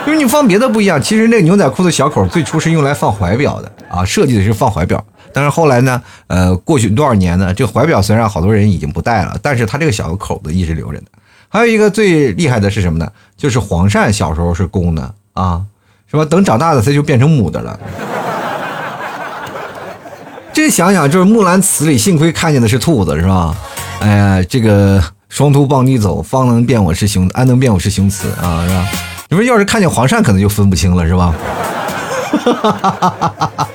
[0.06, 5.04] 因为你放别的不一样，其实那牛仔裤的小口最初是用来放怀表的啊，设计的是放怀表。
[5.34, 11.06] 但是后来呢，呃，过去多少年呢，这个怀表虽然好多人已经不戴了，但是它这个小口子一直留着呢。
[11.50, 13.10] 还有一个最厉害的是什么呢？
[13.36, 15.62] 就是黄鳝小时候是公的啊，
[16.10, 16.26] 是吧？
[16.26, 17.80] 等长大了它就变成母的了。
[20.54, 23.56] 这想想就是《木兰辞》里，幸亏看见的是兔子，是吧？
[24.00, 28.88] 哎呀，这个双兔傍地走，方能辨我是雄，安能辨我是雄雌啊，是吧？
[29.30, 31.34] 你说要是看见黄鳝，可能就分不清了，是吧？
[32.44, 33.72] 哈哈哈哈哈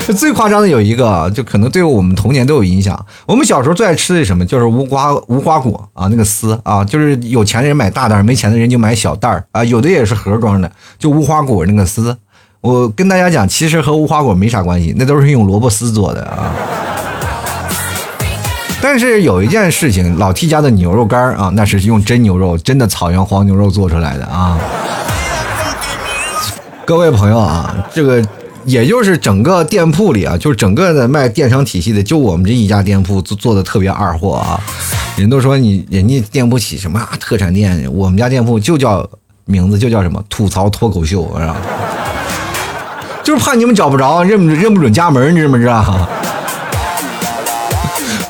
[0.16, 3.06] 最夸张的有一个，就可能对我们童年都有影响。
[3.26, 4.44] 我们小时候最爱吃的什么？
[4.44, 9.64] 就是无花无花果啊，那个丝啊，就是有钱的人买大袋，没钱的人就买小袋啊。
[9.64, 12.16] 有的也是盒装的，就无花果那个丝。
[12.60, 16.52] 我跟大家讲，其实和无花果没啥关系，那都是用萝卜丝做的啊。
[18.82, 24.58] 但是有一件事情，老 T 家的牛肉干啊，那是用真牛肉，真的草原黄牛肉做出来的啊。
[26.84, 28.22] 各位朋友啊，这个。
[28.64, 34.58] 也就是整个店铺里啊，就是整个的卖电商体系的，就我们这一家店铺做做的特别二货啊。
[35.16, 39.08] 人都说你人家店铺起什么特产店，我们家店铺就叫
[39.44, 41.56] 名字就叫什么吐槽脱口秀，是吧？
[43.22, 45.82] 就是怕你们找不着，认不认不准家门，你知不知道？
[45.82, 45.96] 好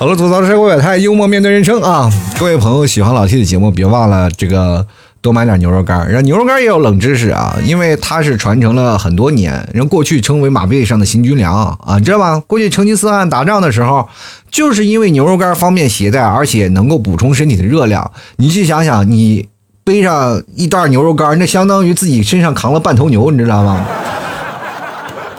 [0.07, 2.11] 了，吐槽社会百态，幽默面对人生啊！
[2.38, 4.87] 各位朋友喜欢老 T 的节目，别忘了这个。
[5.25, 11.51] 多买点牛肉干，然后牛肉干也有冷知识啊，因为它是传承了很多年，人过去称为马背上的行军粮
[11.83, 12.39] 啊，知道吧？
[12.47, 14.07] 过去成吉思汗打仗的时候，
[14.51, 18.13] 就是因为牛肉干方便携带，而且能够补充身体的热量。
[18.37, 19.49] 你去想想，你
[19.83, 23.83] 背上一袋牛肉干，那相当于自己身上扛了半头牛，你知道吗？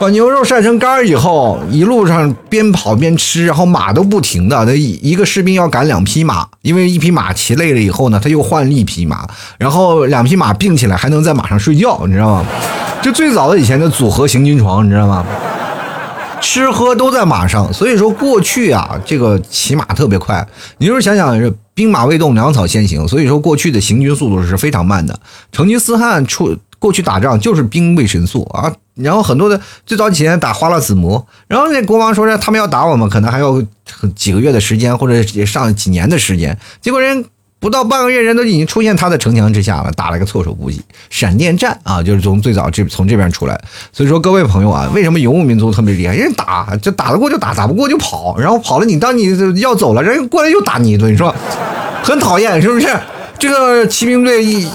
[0.06, 4.64] 把牛肉晒成干儿以后，一路上边跑边吃，然后马都不停的。
[4.64, 12.46] 他一个士兵要赶两匹马，因为一匹马骑累了以后呢，他又换另一匹马，然后两匹马并起来还能在马上睡觉，你知道吗？
[13.02, 15.26] 就最早的以前的组合行军床，你知道吗？
[16.40, 20.48] 吃喝都在马上，所以说过去啊，这个骑马特别快。
[20.78, 25.20] 你就是想想，是兵马未动，粮草先行，所以说过去的行军速度是非常慢的。
[25.52, 26.56] 成吉思汗出。
[26.78, 33.62] 过去打仗就是兵为神速啊，然后很多的最早几年打花剌子模，然后那国王说他们要打我们，可能还要
[34.16, 37.26] 几个月的时间，或者上几年的时间，结果人
[37.60, 43.60] 不到半个月，人都已经出现他的城墙之下了，打了个措手不及，闪电战啊，就是从最早这从这边出来，
[43.92, 46.16] 所以说各位朋友啊，为什么游牧民族特别厉害？
[46.16, 51.36] 人打就打得过就打，打不过就跑，然后跑了你当你要走了，人过来又打你一顿，你说
[52.02, 52.88] 很讨厌是不是？
[53.38, 54.66] 这个骑兵队一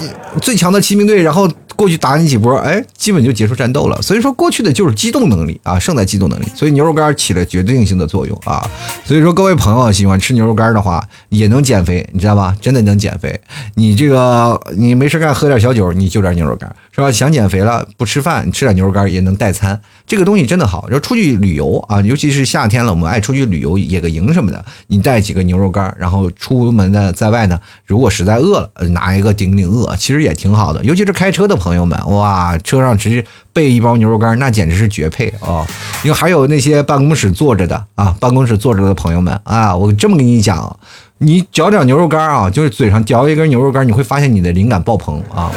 [0.41, 1.49] 最强的骑兵队，然后。
[1.81, 3.99] 过去打你几波，哎，基本就结束战斗了。
[4.03, 6.45] 所以说，过去的就是机动能力啊，胜在机动能力。
[6.53, 8.63] 所以牛肉干起了决定性的作用啊。
[9.03, 12.55] 所以说，各位朋友喜欢吃牛肉干的话，也能减肥，你知道吧？
[12.61, 13.41] 真的能减肥。
[13.73, 17.11] 你这个你没事干喝点小酒，你就点牛肉干，是吧？
[17.11, 19.79] 想减肥了不吃饭，吃点牛肉干也能代餐。
[20.07, 20.87] 这个东西真的好。
[20.91, 30.81] 要出去旅游啊，尤其是夏天了，我们爱出去旅游野个营什么的，你带几个牛肉干，然后出门的在外呢，如果实在饿了，拿一个顶顶饿，其实也挺好的。
[30.83, 31.81] 尤其是开车的朋友。
[31.85, 35.65] 们，哇，车上直接备一包牛肉干，那简直是绝配啊！
[36.03, 40.77] 因为还有那些办公室坐着的啊，办公室坐着的朋友们啊，我这么跟你讲，
[41.17, 45.51] 你嚼点牛肉干啊，就是嘴上嚼一根牛肉干，你会发现你的灵感爆棚啊！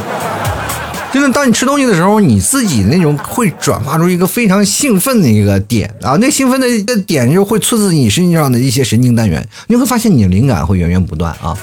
[1.15, 11.57] 真的，当你吃东西的时候，你自己那种会转化出一个非常兴奋的一个点啊，那兴奋的的点就会刺激你身上的一些神经单元，你会发现你的灵感会源源不断啊！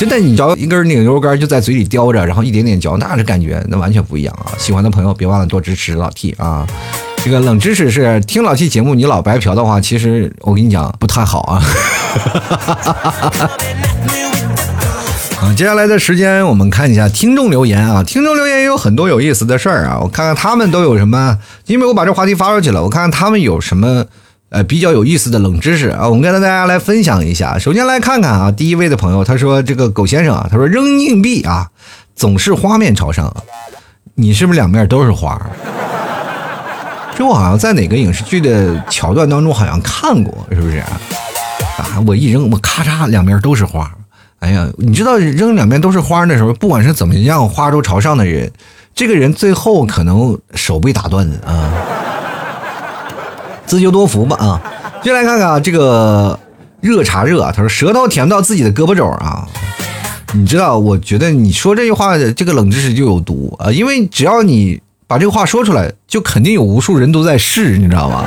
[0.00, 4.50] 真的，你嚼一根那个牛肉干就在嘴里叼着，然后一点点嚼，那这感觉那完全不一样啊！
[4.58, 6.66] 喜欢的朋友别忘了多支持老 T 啊！
[7.24, 11.62] 这个冷知识是听老 T 节目，你老白嫖的话，其实我跟你讲不太好啊。
[15.40, 24.04] 啊，接下来的时间我们看一下听众留言啊，听众留言也有很多有意思的事儿啊，我看看他们都有什么，因为我把这话题发出去了，我看看他们有什么。
[24.50, 27.58] 呃，比较有意思的冷知识啊，我们跟大家来分享一下。
[27.58, 31.68] 首先来看看啊，第一位的朋友他说：“这个狗先生啊，他说扔硬币啊，
[32.16, 33.30] 总是花面朝上，
[34.14, 35.38] 你是不是两面都是花？”
[37.14, 40.78] 这我好像在哪个影视剧的桥段当中好像看过，是不是？
[40.78, 43.92] 啊，我一扔，我咔嚓，两面都是花。
[44.40, 48.50] 哎呀，你知道扔两边都是花的时候，不管是怎么样，花都朝上的人，
[48.94, 51.70] 这个人最后可能手被打断的啊。
[53.66, 54.62] 自求多福吧啊！
[55.02, 56.38] 进来看看，这个
[56.80, 59.46] 热茶热，他说舌头舔不到自己的胳膊肘啊。
[60.32, 68.24] 你知道，我觉得你说这句话的这个冷知识就有毒啊，因为只要你把这个话说出来，就肯定有无数人都在试，你知道吗？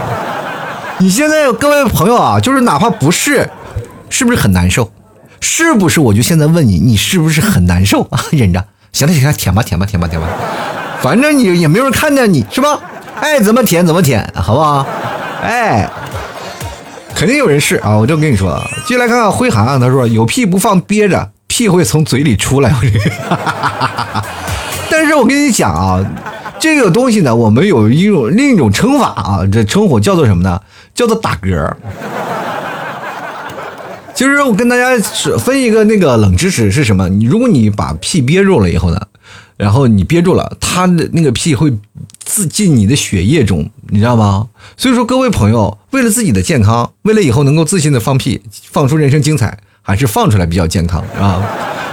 [1.00, 3.50] 你现在各位朋友啊，就是哪怕不是，
[4.10, 4.92] 是不是很难受？
[5.42, 6.00] 是不是？
[6.00, 8.24] 我就现在问你，你是不是很难受啊？
[8.32, 8.64] 忍着，
[8.94, 10.28] 行了行了，舔吧舔吧舔吧舔吧，
[11.02, 12.80] 反正你也没有人看见你是吧？
[13.20, 14.88] 爱怎么舔怎么舔，好不好？
[15.44, 15.90] 哎，
[17.14, 17.98] 肯定有人试啊！
[17.98, 22.74] 我就跟你说，继续来看看辉涵，他说有屁不放憋着，屁会从嘴里出来。
[24.90, 26.00] 但是我跟你讲啊，
[26.60, 30.60] 这个东西呢，我们有一种另一种称法啊，这称呼叫做什么呢？
[30.94, 31.72] 叫做打嗝。
[34.22, 34.96] 就是我跟大家
[35.40, 37.10] 分一个那个冷知识是什么？
[37.10, 39.02] 你如果你把屁憋住了以后呢，
[39.58, 41.74] 然后你憋住了，它的那个屁会
[42.24, 44.48] 自进你的血液中，你知道吗？
[44.78, 51.44] 所以说各位朋友，为了自己的健康，为了以后能够自信的放屁，放出人生精彩，还是放出来比较健康啊！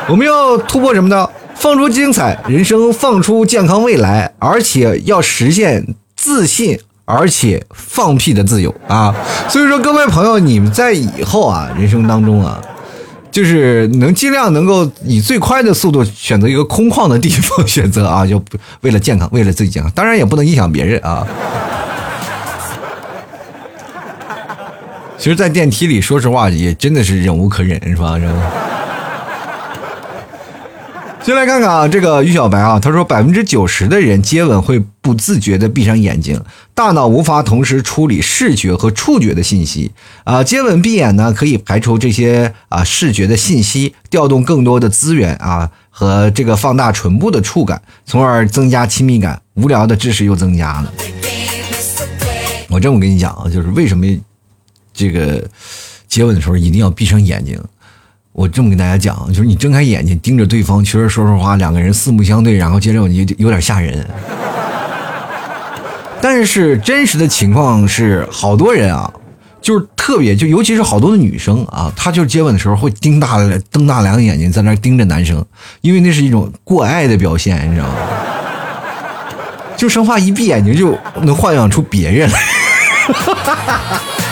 [0.07, 1.27] 我们要突破什么呢？
[1.55, 6.79] 放出精彩人生，放出健康未来，而且要实现自信。
[7.11, 9.15] 而且放屁的自由啊！
[9.49, 12.61] 所以说，各位朋友，你们在以后啊，人生当中啊，
[13.31, 18.43] 就是能尽量能够以最快的速度选择一个空旷的地方选择啊，就
[18.83, 21.27] 为了健康，为了自己健康，当然也不能影响别人啊。
[25.17, 28.19] 其实，在电梯里，说实话，也真的是忍无可忍，是吧？
[28.19, 28.33] 是吧
[31.29, 39.93] 先来看看啊，这个于小白啊，他说百分之九十的人接吻会不自觉的闭上眼睛，大脑无法同时处理视觉和触觉的信息
[40.25, 40.43] 啊。
[40.43, 49.39] 接吻闭眼呢，可以排除这些啊视觉的信息，调动更多的资源啊和这个放大唇部的触感，从而增加亲密感。
[49.53, 50.91] 无聊的知识又增加了。
[52.71, 54.07] 我这么跟你讲啊，就是为什么
[54.95, 55.47] 这个
[56.09, 57.63] 接吻的时候一定要闭上眼睛。
[58.39, 64.07] 我这么跟大家讲，就是你睁开眼睛盯着对方，其实说实话，两个人四目相对，然后接着有有点吓人。
[66.23, 69.13] 但是真实的情况是，好多人啊，
[69.61, 73.39] 就是特别，就尤其是好多的女生啊，她就接吻的时候会盯大
[73.73, 75.45] 瞪大两个眼睛在那盯着男生，
[75.81, 77.95] 因为那是一种过爱的表现，你知道吗？
[79.77, 82.41] 就生怕一闭眼睛就能幻想出别人来。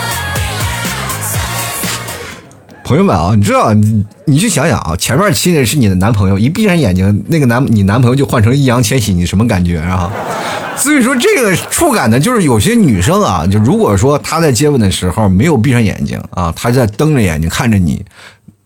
[2.87, 10.09] 朋友们啊，你知道你你去想想啊，前面亲的是你的男朋友，一闭上眼睛，那个男你男朋友就换成易烊千玺，你什么感觉啊？
[10.78, 18.05] 所以说这个触感呢，就是有些女生啊，就如果说她在接吻的时候没有闭上眼睛啊，她在瞪着眼睛看着你，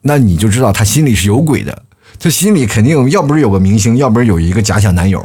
[0.02, 1.82] 那你就知道她心里是有鬼的，
[2.18, 5.18] 她心里肯定要不是有个明星，要不是有一个假想男友。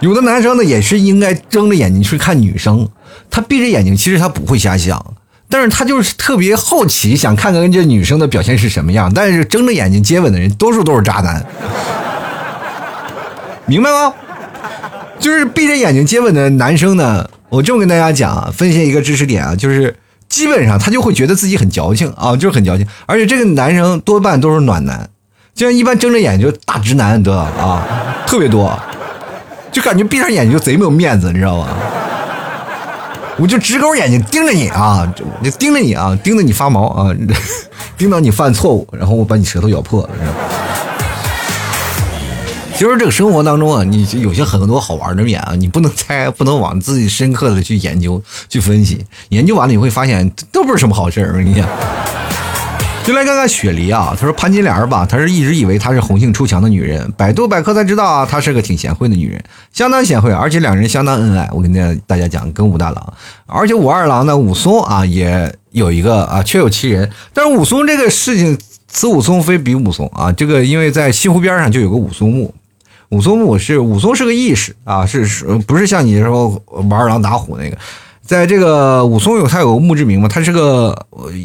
[0.00, 2.86] 有的男生呢，也是应该睁着眼睛去看女生，
[3.30, 5.02] 他闭着眼睛，其实他不会瞎想。
[5.50, 9.12] 但是他就是特别好奇，想看看这女生的表现是什么样。
[9.12, 11.44] 但是睁着眼睛接吻的人，多数都是渣男，
[13.66, 14.14] 明白吗？
[15.18, 19.94] 就是闭着眼睛接吻的男生呢，我这么跟大家讲，分析一个知识点啊，就是
[20.28, 22.86] 基本上他就会觉得自己很矫情啊，就是很矫情。
[23.04, 25.10] 而且这个男生多半都是暖男，
[25.52, 27.86] 就像一般睁着眼睛大直男的啊，
[28.26, 28.78] 特别多，
[29.72, 31.68] 就感觉闭上眼睛就贼没有面子，你知道吗？
[33.40, 35.10] 我就直勾眼睛盯着你啊，
[35.42, 37.10] 就盯着你啊，盯着你发毛啊，
[37.96, 40.10] 盯到你犯错误，然后我把你舌头咬破了。
[42.74, 49.04] 其实这个生活当中啊，你有些很多好玩的面啊，你不能猜，不能往自己深刻的去研究、去分析。
[49.30, 51.42] 研究完了你会发现，都不是什么好事儿。
[51.42, 51.66] 你讲。
[53.02, 59.42] 就来看看雪梨啊，他说潘金莲吧，他是一直以为她是红杏出墙的女人，百度百科才知道啊，她是个挺贤惠的女人，
[59.72, 61.48] 相当贤惠，而且两人相当恩爱。
[61.52, 61.72] 我跟
[62.06, 63.12] 大家讲，跟武大郎，
[63.46, 67.10] 而且武二郎呢，武松啊也有一个啊，确有其人。
[67.32, 72.54] 但是武松这个事情，此武松非彼武松啊，这个因为在西湖边上就有个武松墓，
[73.08, 77.76] 武松墓是武松是个义士啊，是是不是像你说武二郎打虎那个？
[78.30, 80.96] 在这个武松有他有个墓志铭嘛，他是个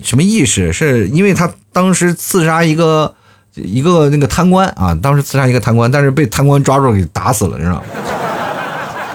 [0.04, 0.72] 什么意识？
[0.72, 3.12] 是因为他当时刺杀一个
[3.56, 7.82] 一个那个贪官啊，当时刺杀一个贪官，但是被贪官抓住给打死了，知道吗？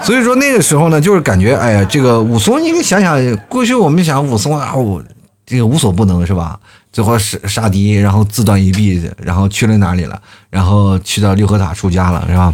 [0.02, 5.00] 所以说那个时候呢，就是感觉哎呀，这个武松，你想想，过去我们想武松啊，我
[5.46, 6.58] 这个无所不能是吧？
[6.92, 10.20] 最后杀杀敌，然后自断一臂，然后去了哪里了？
[10.50, 12.52] 然后去到六合塔出家了，是吧？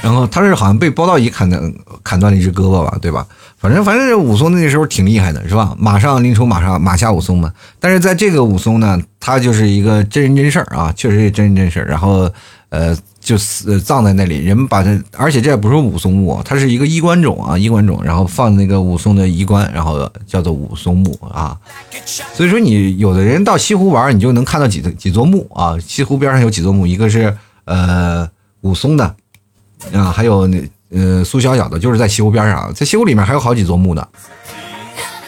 [0.00, 1.60] 然后他是好像被包道乙砍的，
[2.02, 3.26] 砍断了一只胳膊吧，对吧？
[3.62, 5.72] 反正反正武松那时候挺厉害的，是吧？
[5.78, 7.52] 马上临出马上马下武松嘛。
[7.78, 11.86] 但是在这个武松呢，他就是一个真人真事儿啊，确实是真人真事儿。
[11.86, 12.28] 然后，
[12.70, 21.56] 呃，就死葬在那里，人们把他，而且这也不是武松墓，他是一个衣冠冢啊，衣冠冢，然后放那个武松的衣冠，然后叫做武松墓啊。
[22.34, 25.78] 所以说，你有的人到西湖玩，你就能看到几几座墓啊。
[25.78, 27.32] 西湖边上有几座墓，一个是
[27.66, 28.28] 呃
[28.62, 29.14] 武松的
[29.92, 30.60] 啊，还有那。
[30.94, 34.06] 呃，苏小小的，就是在西湖边上，在西湖里面还有好几座墓呢，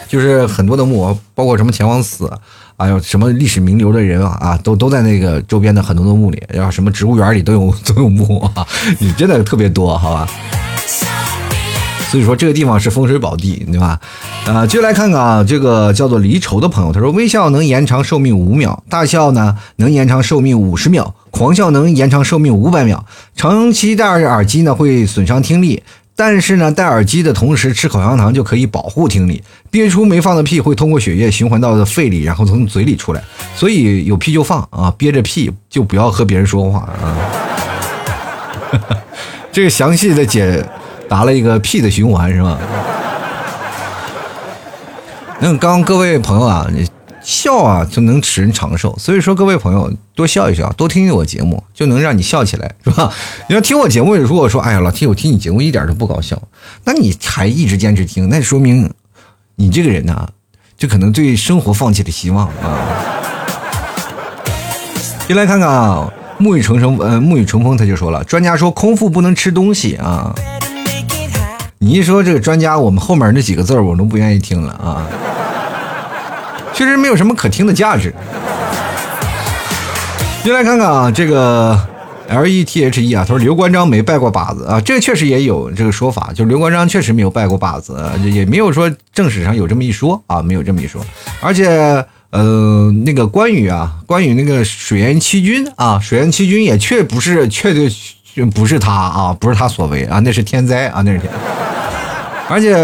[0.07, 2.31] 就是很多的墓，包括什么钱王祠，
[2.77, 8.65] 还有什么历史名流的人啊，啊，都都在那个周边的很多的墓里，然后什么植物园里都有都有墓啊，
[8.99, 10.29] 你真的特别多，好吧？
[12.11, 13.99] 所以说这个地方是风水宝地，对吧？
[14.45, 23.05] 啊，就来看看啊，这个叫做离愁的朋友，他说微笑能延长寿命五秒，大笑呢能延长寿命五十秒，狂笑能延长寿命五百秒。
[23.35, 25.83] 长期戴着耳机呢会损伤听力，
[26.15, 29.43] 但是呢戴耳机的同时吃口香糖就可以保护听力。
[29.69, 33.21] 憋出没放的屁会通过血液循环到肺里，然后从嘴里出来，
[33.53, 37.17] 所以有屁就放啊，憋着屁就不要和别人说话啊。
[39.51, 40.65] 这个详细的解。
[41.07, 42.57] 答了一个屁的循环是吧？
[45.39, 46.67] 那刚各位朋友啊，
[47.25, 53.11] 笑啊就能使人长寿，所以说各位朋友多笑一笑，多听听我节目，就能让你笑起来，是吧？
[53.49, 56.39] 你要听我节目，如果说哎呀老听我听你节目一点都不搞笑，
[56.83, 58.87] 那你还一直坚持听，那说明
[59.55, 60.29] 你这个人呢，
[60.77, 62.79] 就可能对生活放弃了希望啊。
[65.27, 70.35] 进来看看啊，沐雨成风，呃，沐雨成风，他就说了，专家说空腹不能吃东西啊。
[71.79, 75.07] 你一说这个专家，我们后面那几个字我都不愿意听了啊，
[76.75, 78.13] 确实没有什么可听的价值。
[80.43, 81.79] 进来看看啊，这个
[82.27, 91.03] L E T H E 啊，他说刘关张没拜过把子啊，这确实也有这个说法，就刘关张确实没有拜过把子，也没有说正史上有这么一说啊，没有这么一说。
[91.39, 97.89] 而且呃，那个关羽啊，关羽那个水淹七军啊，水淹七军也确不是确对
[98.53, 101.31] 不是他啊，不是他所为啊，那是天灾啊，那是天。
[102.47, 102.75] 而且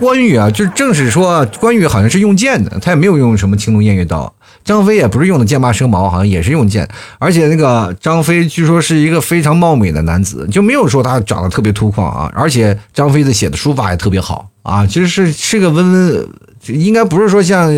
[0.00, 4.32] 关羽啊，就正史说关羽好像是用剑的，他也没有用什么青龙偃月刀。
[4.64, 6.88] 张飞也不是用的剑拔生矛，好像也是用剑。
[7.18, 12.30] 而且那个张飞据说是一个非常貌美的男子，就没有说他长得特别粗犷啊。
[12.34, 16.28] 而且张飞的写的书法也特别好啊，其实是是个温温，
[16.66, 17.70] 应该不是说像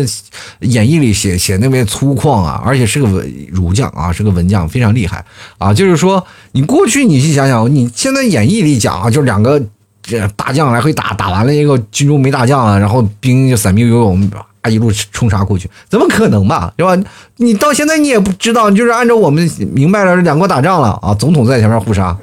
[0.59, 5.23] 演义里写写那边粗犷啊，而且是个文儒将啊，是个文将，非常厉害
[5.57, 5.73] 啊。
[5.73, 9.61] 就是说你过去你去想想，你现在演义里讲啊，就两个。
[10.03, 14.31] 这大将来回打，打完了一个军中没大将了，然后兵就散兵游勇，
[14.61, 17.01] 啊一路冲杀过去，怎么可能嘛，对吧？
[17.37, 22.15] 你到现在你也不知道，就是按照我们明白了，两国打仗了啊，总统在前面护杀，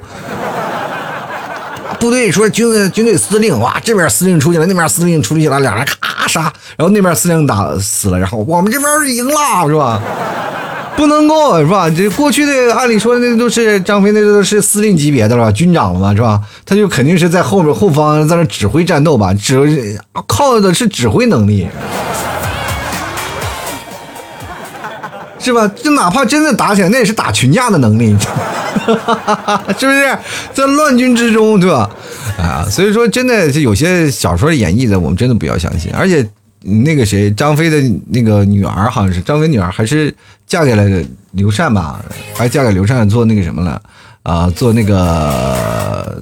[2.01, 10.01] 部队说军军队司令哇，这边司令出去了，那边司令出去了，两人咔杀，然后那边司令打死了，然后我们这边赢了，是吧？
[10.97, 11.87] 不能够是吧？
[11.87, 16.41] 这过去的按理说那都是张飞，那都是司令级别的了，军长了嘛，是吧？
[16.65, 21.67] 他就肯定是在后面后方在那指挥战斗吧，指靠的是指挥能力，
[25.41, 25.67] 是吧？
[25.69, 28.15] 就哪怕真的打起来，那也是打群架的能力，
[29.77, 30.17] 是不是？
[30.53, 31.89] 在乱军之中，对吧？
[32.37, 36.27] 啊，所以说真的，就有些小说演绎的，我们真的不要相信，而且。
[36.63, 40.13] 那个谁，张飞的那个女儿好像是张飞女儿，还是
[40.45, 41.99] 嫁给了刘禅吧？
[42.35, 43.81] 还嫁给刘禅做那个什么了？
[44.21, 46.21] 啊，做那个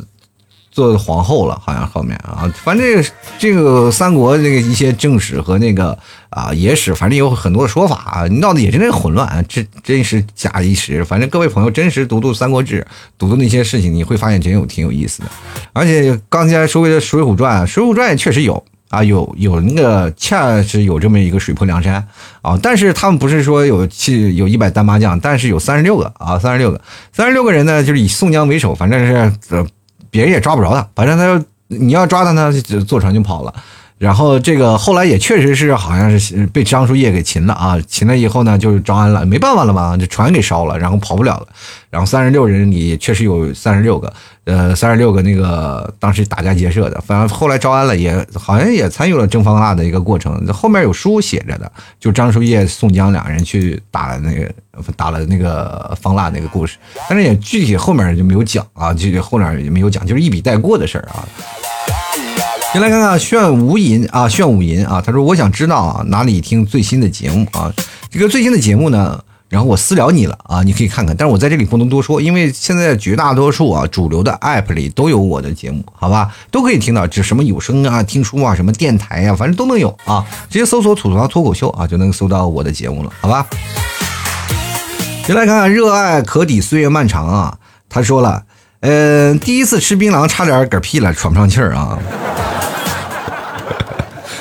[0.80, 3.04] 做皇后了，好像后面啊，反正
[3.38, 5.98] 这个三国那个一些正史和那个
[6.30, 11.04] 啊野史，反正有很多的说法啊，闹得也真的混乱，这真是假一时。
[11.04, 12.80] 反正各位朋友真实读读《三国志》，
[13.18, 15.28] 读读那些事情，你会发现真有挺有意思的。
[15.74, 18.64] 而且刚才说的《水浒传》，《水浒传》也确实有。
[18.90, 22.04] 啊，有有那个恰是有这么一个水泊梁山
[22.42, 26.82] 啊，但是他们不是说有七有一百单八将，但是有三十六个啊，三十六个，
[27.14, 29.64] 三十六个人呢，就是以宋江为首，反正是呃，
[30.10, 33.54] 别人也抓不着他，反正他要你要抓他呢，就坐船就跑了。
[34.00, 41.48] 然后这个后来也确实是好像是被张叔夜给擒了啊，擒了以后呢，就是招安了，没办法了嘛，这船给烧了，然后跑不了了。
[41.90, 44.14] 然后三十六人里确实有三十六个，
[44.46, 50.48] 呃，三十六个那个当时打家劫舍的，反正后来招安了，也好像也参与了征方腊的一个过程。
[50.48, 51.70] 后面有书写着的，
[52.00, 54.50] 就张叔夜、宋江两人去打了那个
[54.96, 56.78] 打了那个方腊那个故事，
[57.10, 61.28] 但是也具体后面就没有讲啊，具体后面也没有讲，就是一笔带过的事儿啊。
[62.72, 67.74] 先来看看炫无银啊，炫舞银啊，他说我想知道啊，哪里听最新的节目啊？
[68.12, 83.48] 这个最新的节目呢，然后我私聊你了啊，你可以看看，但是我在这里不能多说，因为现在绝大多数啊主流的 app 里都有我的节目，好吧，都可以听到，这什么有声啊、听书啊、什么电台呀，反正都能有啊，直接搜索吐槽脱口秀啊，就能搜到我的节目了，好吧？
[85.26, 87.58] 先来看看热爱可抵岁月漫长啊，
[87.90, 88.44] 他说了，
[88.82, 91.98] 嗯，第一次吃槟榔差点嗝屁了，喘不上气儿啊。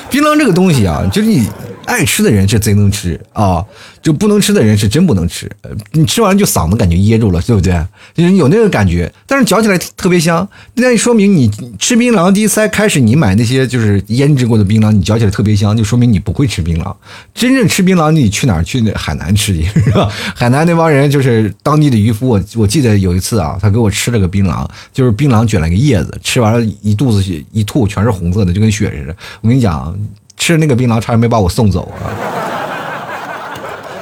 [0.09, 1.47] 槟榔这个东西啊，就是你
[1.89, 3.65] 爱吃的人是贼能吃啊，
[4.01, 5.49] 就不能吃的人是真不能吃。
[5.93, 7.73] 你吃完就嗓子感觉噎住了，对不对？
[8.13, 10.47] 就是有那个感觉，但是嚼起来特别香。
[10.75, 16.95] 那说明你吃槟榔第一次开始，你买那些就是腌制过的槟榔，你嚼起来特别香，就说明你不会吃槟榔。
[17.33, 18.63] 真正吃槟榔，你去哪儿？
[18.63, 20.07] 去那海南吃去，是吧？
[20.35, 22.29] 海南那帮人就是当地的渔夫。
[22.29, 29.15] 我我记得有一次啊，他给我吃了个槟榔，就是槟榔卷了个叶子，吃完了一肚子血，一吐全是红色的，就跟血似的。
[29.41, 29.97] 我跟你讲。
[30.39, 32.09] 吃那个槟榔差点没把我送走啊！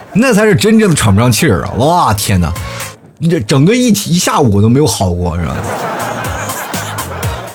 [0.13, 1.71] 那才是真正的喘不上气儿啊！
[1.77, 2.53] 哇天哪，
[3.29, 5.55] 这整个一一下午我都没有好过是吧？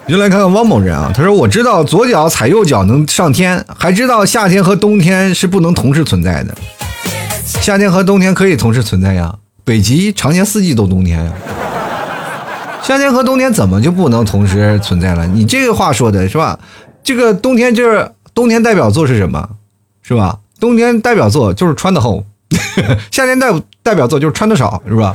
[0.07, 6.55] 就来看看汪某人啊，他说我知道左脚踩右脚能上天，还知道夏天和冬天是不能同时存在的。
[7.45, 9.33] 夏天和冬天可以同时存在呀，
[9.65, 11.33] 北极常年四季都冬天呀。
[12.83, 15.27] 夏天和冬天怎么就不能同时存在了？
[15.29, 16.59] 你这个话说的是吧？
[17.03, 18.11] 这个冬天就是。
[18.35, 19.49] 冬天代表作是什么？
[20.03, 20.39] 是吧？
[20.59, 22.25] 冬天代表作就是穿的厚，
[23.11, 23.53] 夏天代
[23.83, 25.15] 代表作就是穿的少，是吧？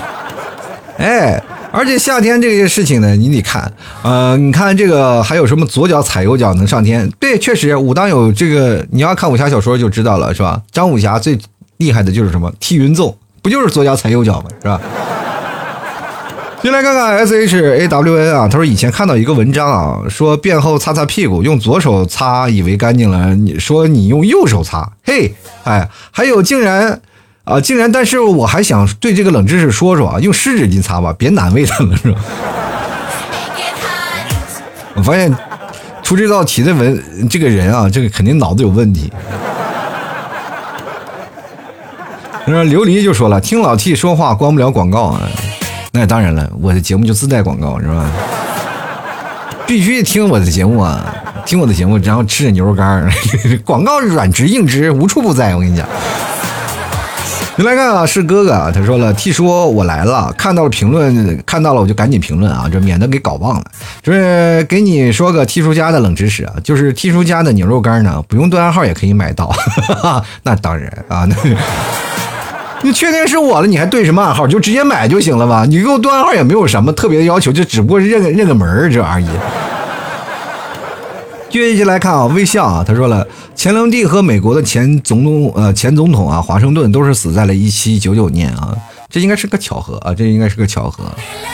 [0.98, 1.40] 哎，
[1.70, 3.70] 而且夏天这个事情呢，你得看，
[4.02, 7.08] 呃，你看这个还有什么左脚踩右脚能上天？
[7.20, 10.60] 对，确实武当有这个，你要看武侠小说就知道了，是吧？
[10.72, 11.38] 张武侠最
[11.76, 12.52] 厉害的就是什么？
[12.58, 14.50] 踢云纵，不就是左脚踩右脚吗？
[14.62, 14.80] 是吧？
[16.62, 25.32] 先来看看 S H A W N 啊，他说以前看到一个文章啊，说便后擦擦屁股，用左手擦以为干净了，你说你用右手擦，嘿，
[25.62, 27.00] 哎，还有竟然
[27.44, 32.18] 啊，竟然，但是我还想对这个冷知识说说啊，用湿纸巾擦吧，别难为他了，是吧？
[34.94, 35.32] 我发现
[36.02, 39.12] 出这道题的文这个人啊，这个肯定脑子有问题。
[42.46, 45.20] 那琉璃就说了，听老 T 说话关不了广告啊。
[45.98, 48.04] 那当然了，我的节目就自带广告是吧？
[49.66, 51.10] 必须听我的节目啊，
[51.46, 53.10] 听我的节目，然后吃着牛肉干儿
[53.64, 55.54] 广告软直硬直，无处不在。
[55.54, 55.88] 我跟你讲，
[57.56, 63.64] 你来看啊，是哥哥啊，他说了，T 说我来了，看到了评论，看到了我就赶紧评论啊，这免得给搞忘了。
[64.02, 69.50] 就是给你说个 T 叔家的冷知识啊，就是 T 叔家的牛肉干呢，不用对暗号也可以买到。
[70.42, 71.34] 那当然啊，那。
[72.82, 73.66] 你确定是我了？
[73.66, 74.46] 你还对什么暗号？
[74.46, 75.64] 就直接买就行了吧？
[75.66, 79.26] 你给我对暗号也没有什么特别的要求，就只不过是认个认个门儿这而已。
[81.48, 88.76] 接下来看啊，微笑啊，他说了，乾隆帝和美国的前总统呃前总统啊，华盛顿都是死在了一七九九年啊，
[89.08, 91.04] 这应该是个巧合啊，这应该是个巧合，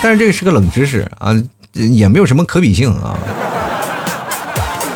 [0.03, 1.33] 但是这个是个冷知识啊，
[1.73, 3.17] 也没有什么可比性啊。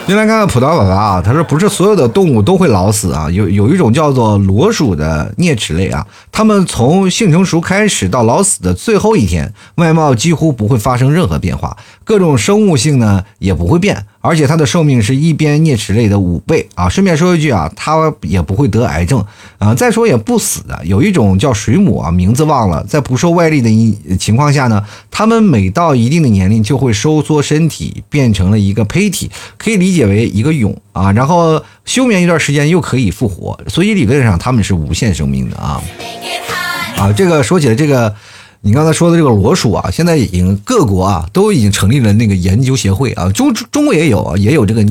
[0.06, 14.06] 先来看看葡萄爸爸啊，他说不是所有的动物都会老死啊，有有一种叫做裸鼠的啮齿类啊，它们从性成熟开始到老死的最后一天，外貌几乎不会发生任何变化，各种生物性呢也不会变。
[14.26, 16.88] 而且它的寿命是一边啮齿类的五倍啊！
[16.88, 19.24] 顺便说一句啊，它也不会得癌症
[19.58, 19.72] 啊。
[19.74, 31.12] 再说也不死的，有一种叫水母啊，名字忘了，在不受外力的一情况下呢，它们每到一定的年龄就会收缩身体，变成了一个胚体，可以理解为一个蛹啊。
[31.12, 35.80] 然后休眠一段时间又可以复活，所以理论上它们是无限生命的啊。
[36.96, 38.14] 啊，这个说起来这个。
[38.62, 44.84] 你刚才说的这个裸鼠啊，现在已经各国啊都已经成立了那个研究协会啊，中中国也有啊，也有这个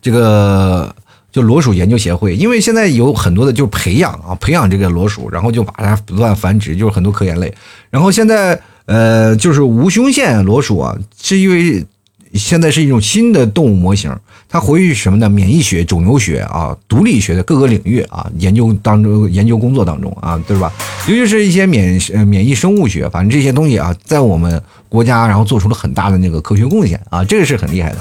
[0.00, 0.94] 这个
[1.30, 7.52] 就裸鼠研究协会，因为现在有很多的就培养啊，培养这个裸鼠，然后就把它不断繁殖，就是很多科研类。
[7.90, 11.86] 然后现在呃，就是无胸腺裸鼠啊，是因为
[12.34, 14.14] 现在是一种新的动物模型。
[14.48, 15.30] 它活跃于什么呢？
[15.30, 20.70] 免疫学、肿瘤学啊，毒理学的各个领域啊，研究当中、研究工作当中啊，对吧？
[21.08, 27.96] 尤其是一些免免疫生物学，反正这些东西啊，在我们国家然后做出了很大的那个科学贡献啊，这个是很厉害的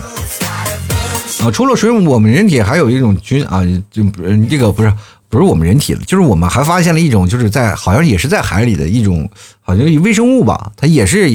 [1.46, 1.50] 啊。
[1.52, 4.04] 除了水母，我们人体还有一种菌啊，就
[4.50, 4.92] 这个不是
[5.30, 9.30] 不是我们人体了，就是我们还发现了一种，就是在好像也是在海里的一种，
[9.62, 11.30] 好像微生物吧，它也是。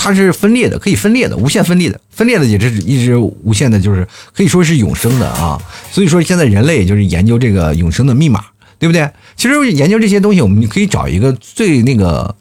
[0.00, 5.60] 它是分裂的，可以分裂的，无限分裂的，分裂的也是一直无限的，就是可以说是永生的啊。
[5.90, 8.44] 所以说现在人类就是研究这个永生的密码，
[8.78, 9.10] 对不对？
[9.36, 12.32] 其实研究这些东西，我们可以找一个最那个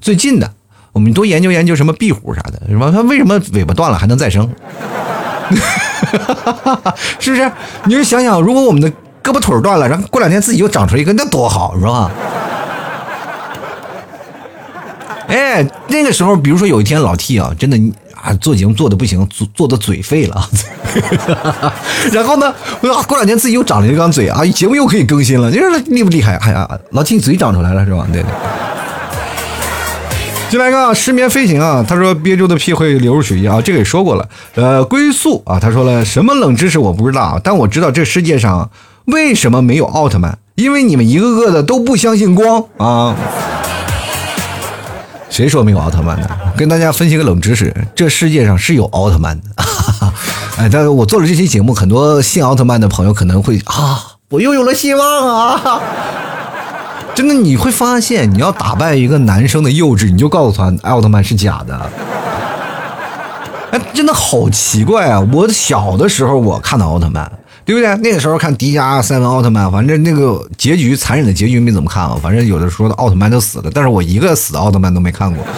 [0.00, 0.50] 最近的，
[0.92, 4.50] 我们多研究研究什么壁虎啥的，什么它为什么尾巴断了还能再生？
[7.20, 7.52] 是不是？
[7.84, 8.90] 你就想想，如果我们的
[9.22, 12.10] 胳膊腿断了，然后过两天自己又长出一个，那多好，是吧？
[15.32, 17.78] 哎，那个时候，比如说有一天老 T 啊，真的
[18.14, 20.50] 啊做节目做的不行，做做的嘴废了，
[22.12, 22.54] 然后呢，
[23.08, 26.36] 过两天自己又长了一张嘴啊，节目又可以更新了，你说厉不厉害？
[26.36, 28.06] 哎呀，老 T 嘴长出来了是吧？
[28.12, 28.30] 对对。
[30.50, 34.28] 进来个失眠飞行啊，他说憋住的屁会流入血液啊，这个也说过了。
[34.54, 38.70] 呃，归宿啊，他说了什么冷知识我不知道，但我知道这世界上
[39.06, 40.36] 为什么没有奥特曼？
[40.56, 43.16] 因为你们一个个的都不相信光啊！
[45.32, 46.28] 谁说没有奥特曼的？
[46.54, 49.46] 跟大家分析个冷知识：这世界上是有奥特曼的。
[50.58, 55.80] 哎，但是我做了这期节目，很多信奥特曼的朋友可能会啊，我又有了希望啊！
[57.14, 61.80] 真的，你会发现，你要打败一个男生的幼稚，你就告诉他奥特曼是假的。
[63.70, 65.18] 哎，真的好奇怪啊！
[65.32, 67.32] 我小的时候我看到奥特曼。
[67.64, 67.94] 对不对？
[67.96, 72.18] 那个时候看迪迦、赛文奥特曼，反正那个结局残忍的结局没怎么看啊。
[72.22, 75.44] 反正有的说的奥特曼都死了，但是我一个死的奥特曼都没看过。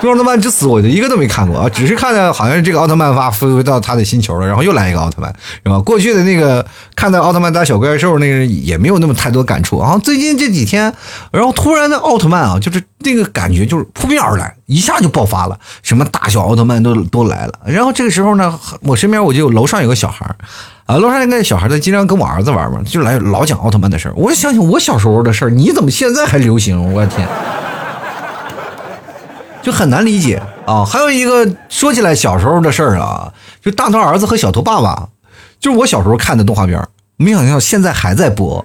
[0.00, 5.28] 奥特曼之死，我就一个都没看过啊，只是看到好像这个奥特曼发飞回到他的星球了，然后又来一个奥特曼，
[5.64, 5.76] 是吧？
[5.80, 6.64] 过去的那个
[6.94, 9.98] 看到奥特曼打小怪兽，那个也没有那么太多感触啊。
[9.98, 10.94] 最近这几天，
[11.32, 17.54] 然后突然的奥特曼啊，就是那个感觉就是扑面而来，一下就爆发了，什么大小奥特曼都都来了。
[17.66, 20.24] 然后这个时候呢，我身边我就楼上有个小孩
[20.88, 24.14] 啊，楼上那个小孩他经常跟我儿子玩嘛，就来老讲奥特曼的事儿。
[24.16, 26.94] 我想想我小时候的事儿，你怎么现在还流行？
[26.94, 27.28] 我天！
[29.60, 30.82] 就很难理解啊！
[30.82, 33.30] 还有一个说起来小时候的事儿啊，
[33.60, 35.08] 就大头儿子和小头爸爸，
[35.60, 36.82] 就是我小时候看的动画片
[37.18, 38.64] 没想到现在还在播。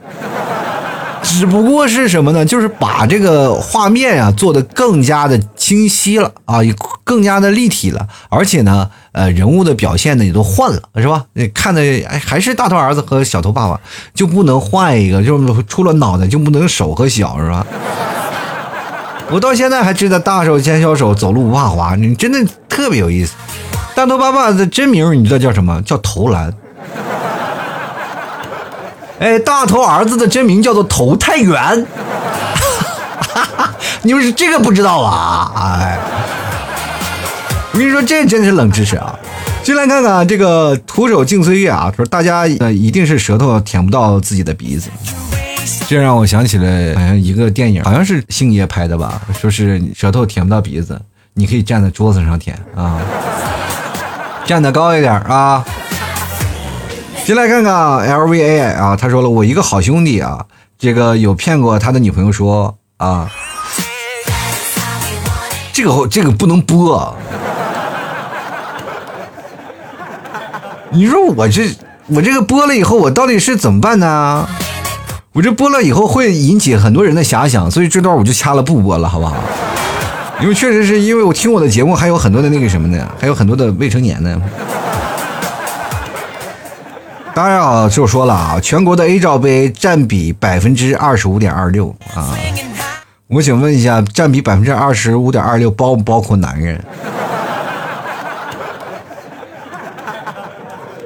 [1.21, 2.45] 只不过是什么呢？
[2.45, 11.23] 就是把这个画面啊做的更加的清晰了啊，也更加的立体了，而且呢，呃，人物的表现呢也都换了，是吧？
[11.31, 11.81] 你看的，
[12.19, 13.79] 还是大头儿子和小头爸爸，
[14.13, 15.23] 就不能换一个？
[15.23, 17.65] 就是除了脑袋就不能手和脚，是吧？
[19.31, 23.33] 我到现在还知道大手牵小手，走路不怕滑，你真的特别有意思。
[23.95, 25.81] 大头爸爸的真名你知道叫什么？
[25.83, 26.53] 叫投篮。
[29.19, 31.87] 哎，大头儿子的真名叫做投太远。
[34.05, 35.51] 你们是这个不知道吧？
[35.55, 35.97] 哎，
[37.71, 39.17] 我跟你说，这真是冷知识啊！
[39.63, 44.89] 进来看看这个徒手静岁月啊，说大家呃一定是舌头舔不到自己的鼻子。
[45.87, 49.21] 这让我想起了好像一个电影，好像是星爷拍的吧？
[49.39, 50.99] 说是舌头舔不到鼻子，
[51.33, 52.99] 你可以站在桌子上舔啊，
[54.45, 55.63] 站得高一点啊。
[57.23, 60.45] 进来看看 LVA 啊，他说了，我一个好兄弟啊，
[60.77, 63.31] 这个有骗过他的女朋友说啊，
[65.73, 67.13] 这个这个不能播。
[70.91, 71.67] 你说我这
[72.05, 74.47] 我这个播了以后，我到底是怎么办呢？
[75.31, 79.35] 我这播了以后会引起很多人的遐想，所以这段我就掐了不播了，好不好？
[80.39, 84.39] 因为确实是因为我听我的节目还有很多的那个什么呢，还有很多的未成年呢。
[87.33, 92.29] 当然啊，就说了啊，全国的 A 罩杯占比百分之二十五点二六啊。
[93.33, 96.79] 我想问一下，占比百分之二十五点二六包不包括男人？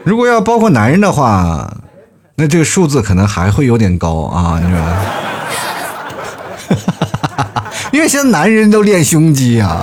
[0.04, 1.74] 如果要包括男人的话。
[2.40, 4.62] 那这个数字可能还会有点高啊，
[7.92, 9.82] 因为现在男人都练胸肌啊，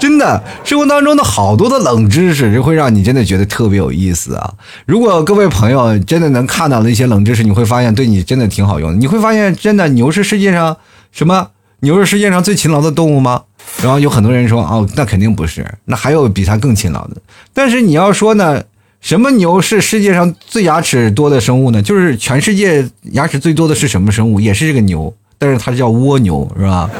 [0.00, 4.54] 真的，生活当中的好多的冷知识就会让你真的觉得特别有意思啊。
[4.86, 8.96] 如果各位朋友真的能看到那些冷知识，你会发现对你真的挺好用的。
[8.96, 10.76] 你会发现，真的牛是世界上
[11.12, 11.50] 什么？
[11.80, 13.42] 牛是世界上最勤劳的动物吗？
[13.82, 17.16] 然后有很多人说，哦，那肯定不是，那还有比它更勤劳的。
[17.52, 18.62] 但是你要说呢？
[19.00, 21.80] 什么牛是世界上最牙齿多的生物呢？
[21.80, 24.38] 就是全世界牙齿最多的是什么生物？
[24.38, 26.90] 也是这个牛，但是它叫蜗牛，是吧？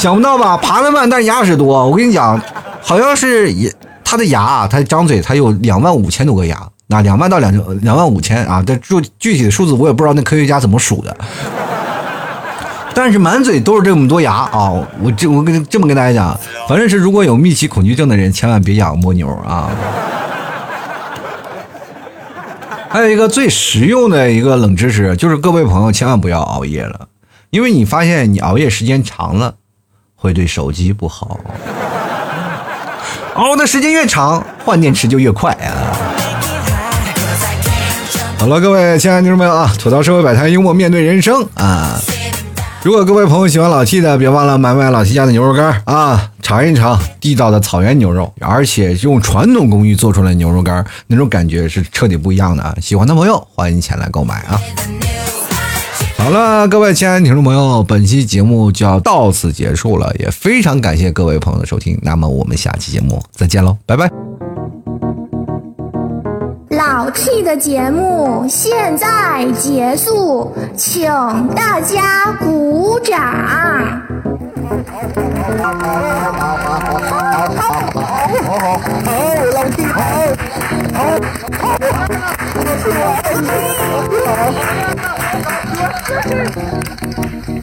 [0.00, 0.56] 想不到吧？
[0.56, 1.86] 爬得慢，但是牙齿多。
[1.86, 2.40] 我跟你讲，
[2.80, 3.70] 好像是也
[4.02, 11.14] 他的牙，他张嘴，他有两万五千多个牙，那两万到两两万五千啊，但具具体的数字我也不知道，那科学家怎么数的。
[12.94, 14.72] 但是满嘴都是这么多牙啊！
[15.02, 19.70] 我这我跟这么跟大家讲，反正是如果有密集恐惧症的人，千万别养蜗牛啊。
[22.88, 27.08] 还有一个最实用的一个冷知识，就是各位朋友千万不要熬夜了，
[27.50, 29.54] 因为你发现你熬夜时间长了，
[30.20, 31.40] 会对手机不好。
[33.34, 35.96] 熬的时间越长，换电池就越快啊！
[38.38, 41.98] 好了，各位亲爱的听众朋友啊，吐槽社会百态，幽默面对人生啊！
[42.82, 52.74] 如果各位朋友喜欢老 T 的，别忘了买买老 T 家的牛肉干啊，尝一尝地道的草原牛肉，而且用传统工艺做出来的牛肉干，那种感觉是彻底不一样的啊！
[52.80, 54.60] 喜欢的朋友欢迎前来购买啊！
[56.22, 64.08] 好了，各位亲爱的听众朋友，本期节目就要到此结束了，也非常感谢各位朋友的收听，那么我们下期节目再见喽，拜拜。
[66.68, 71.10] 老 t 的节目现在结束，请
[71.54, 74.02] 大家鼓掌。
[85.80, 87.59] Gostei.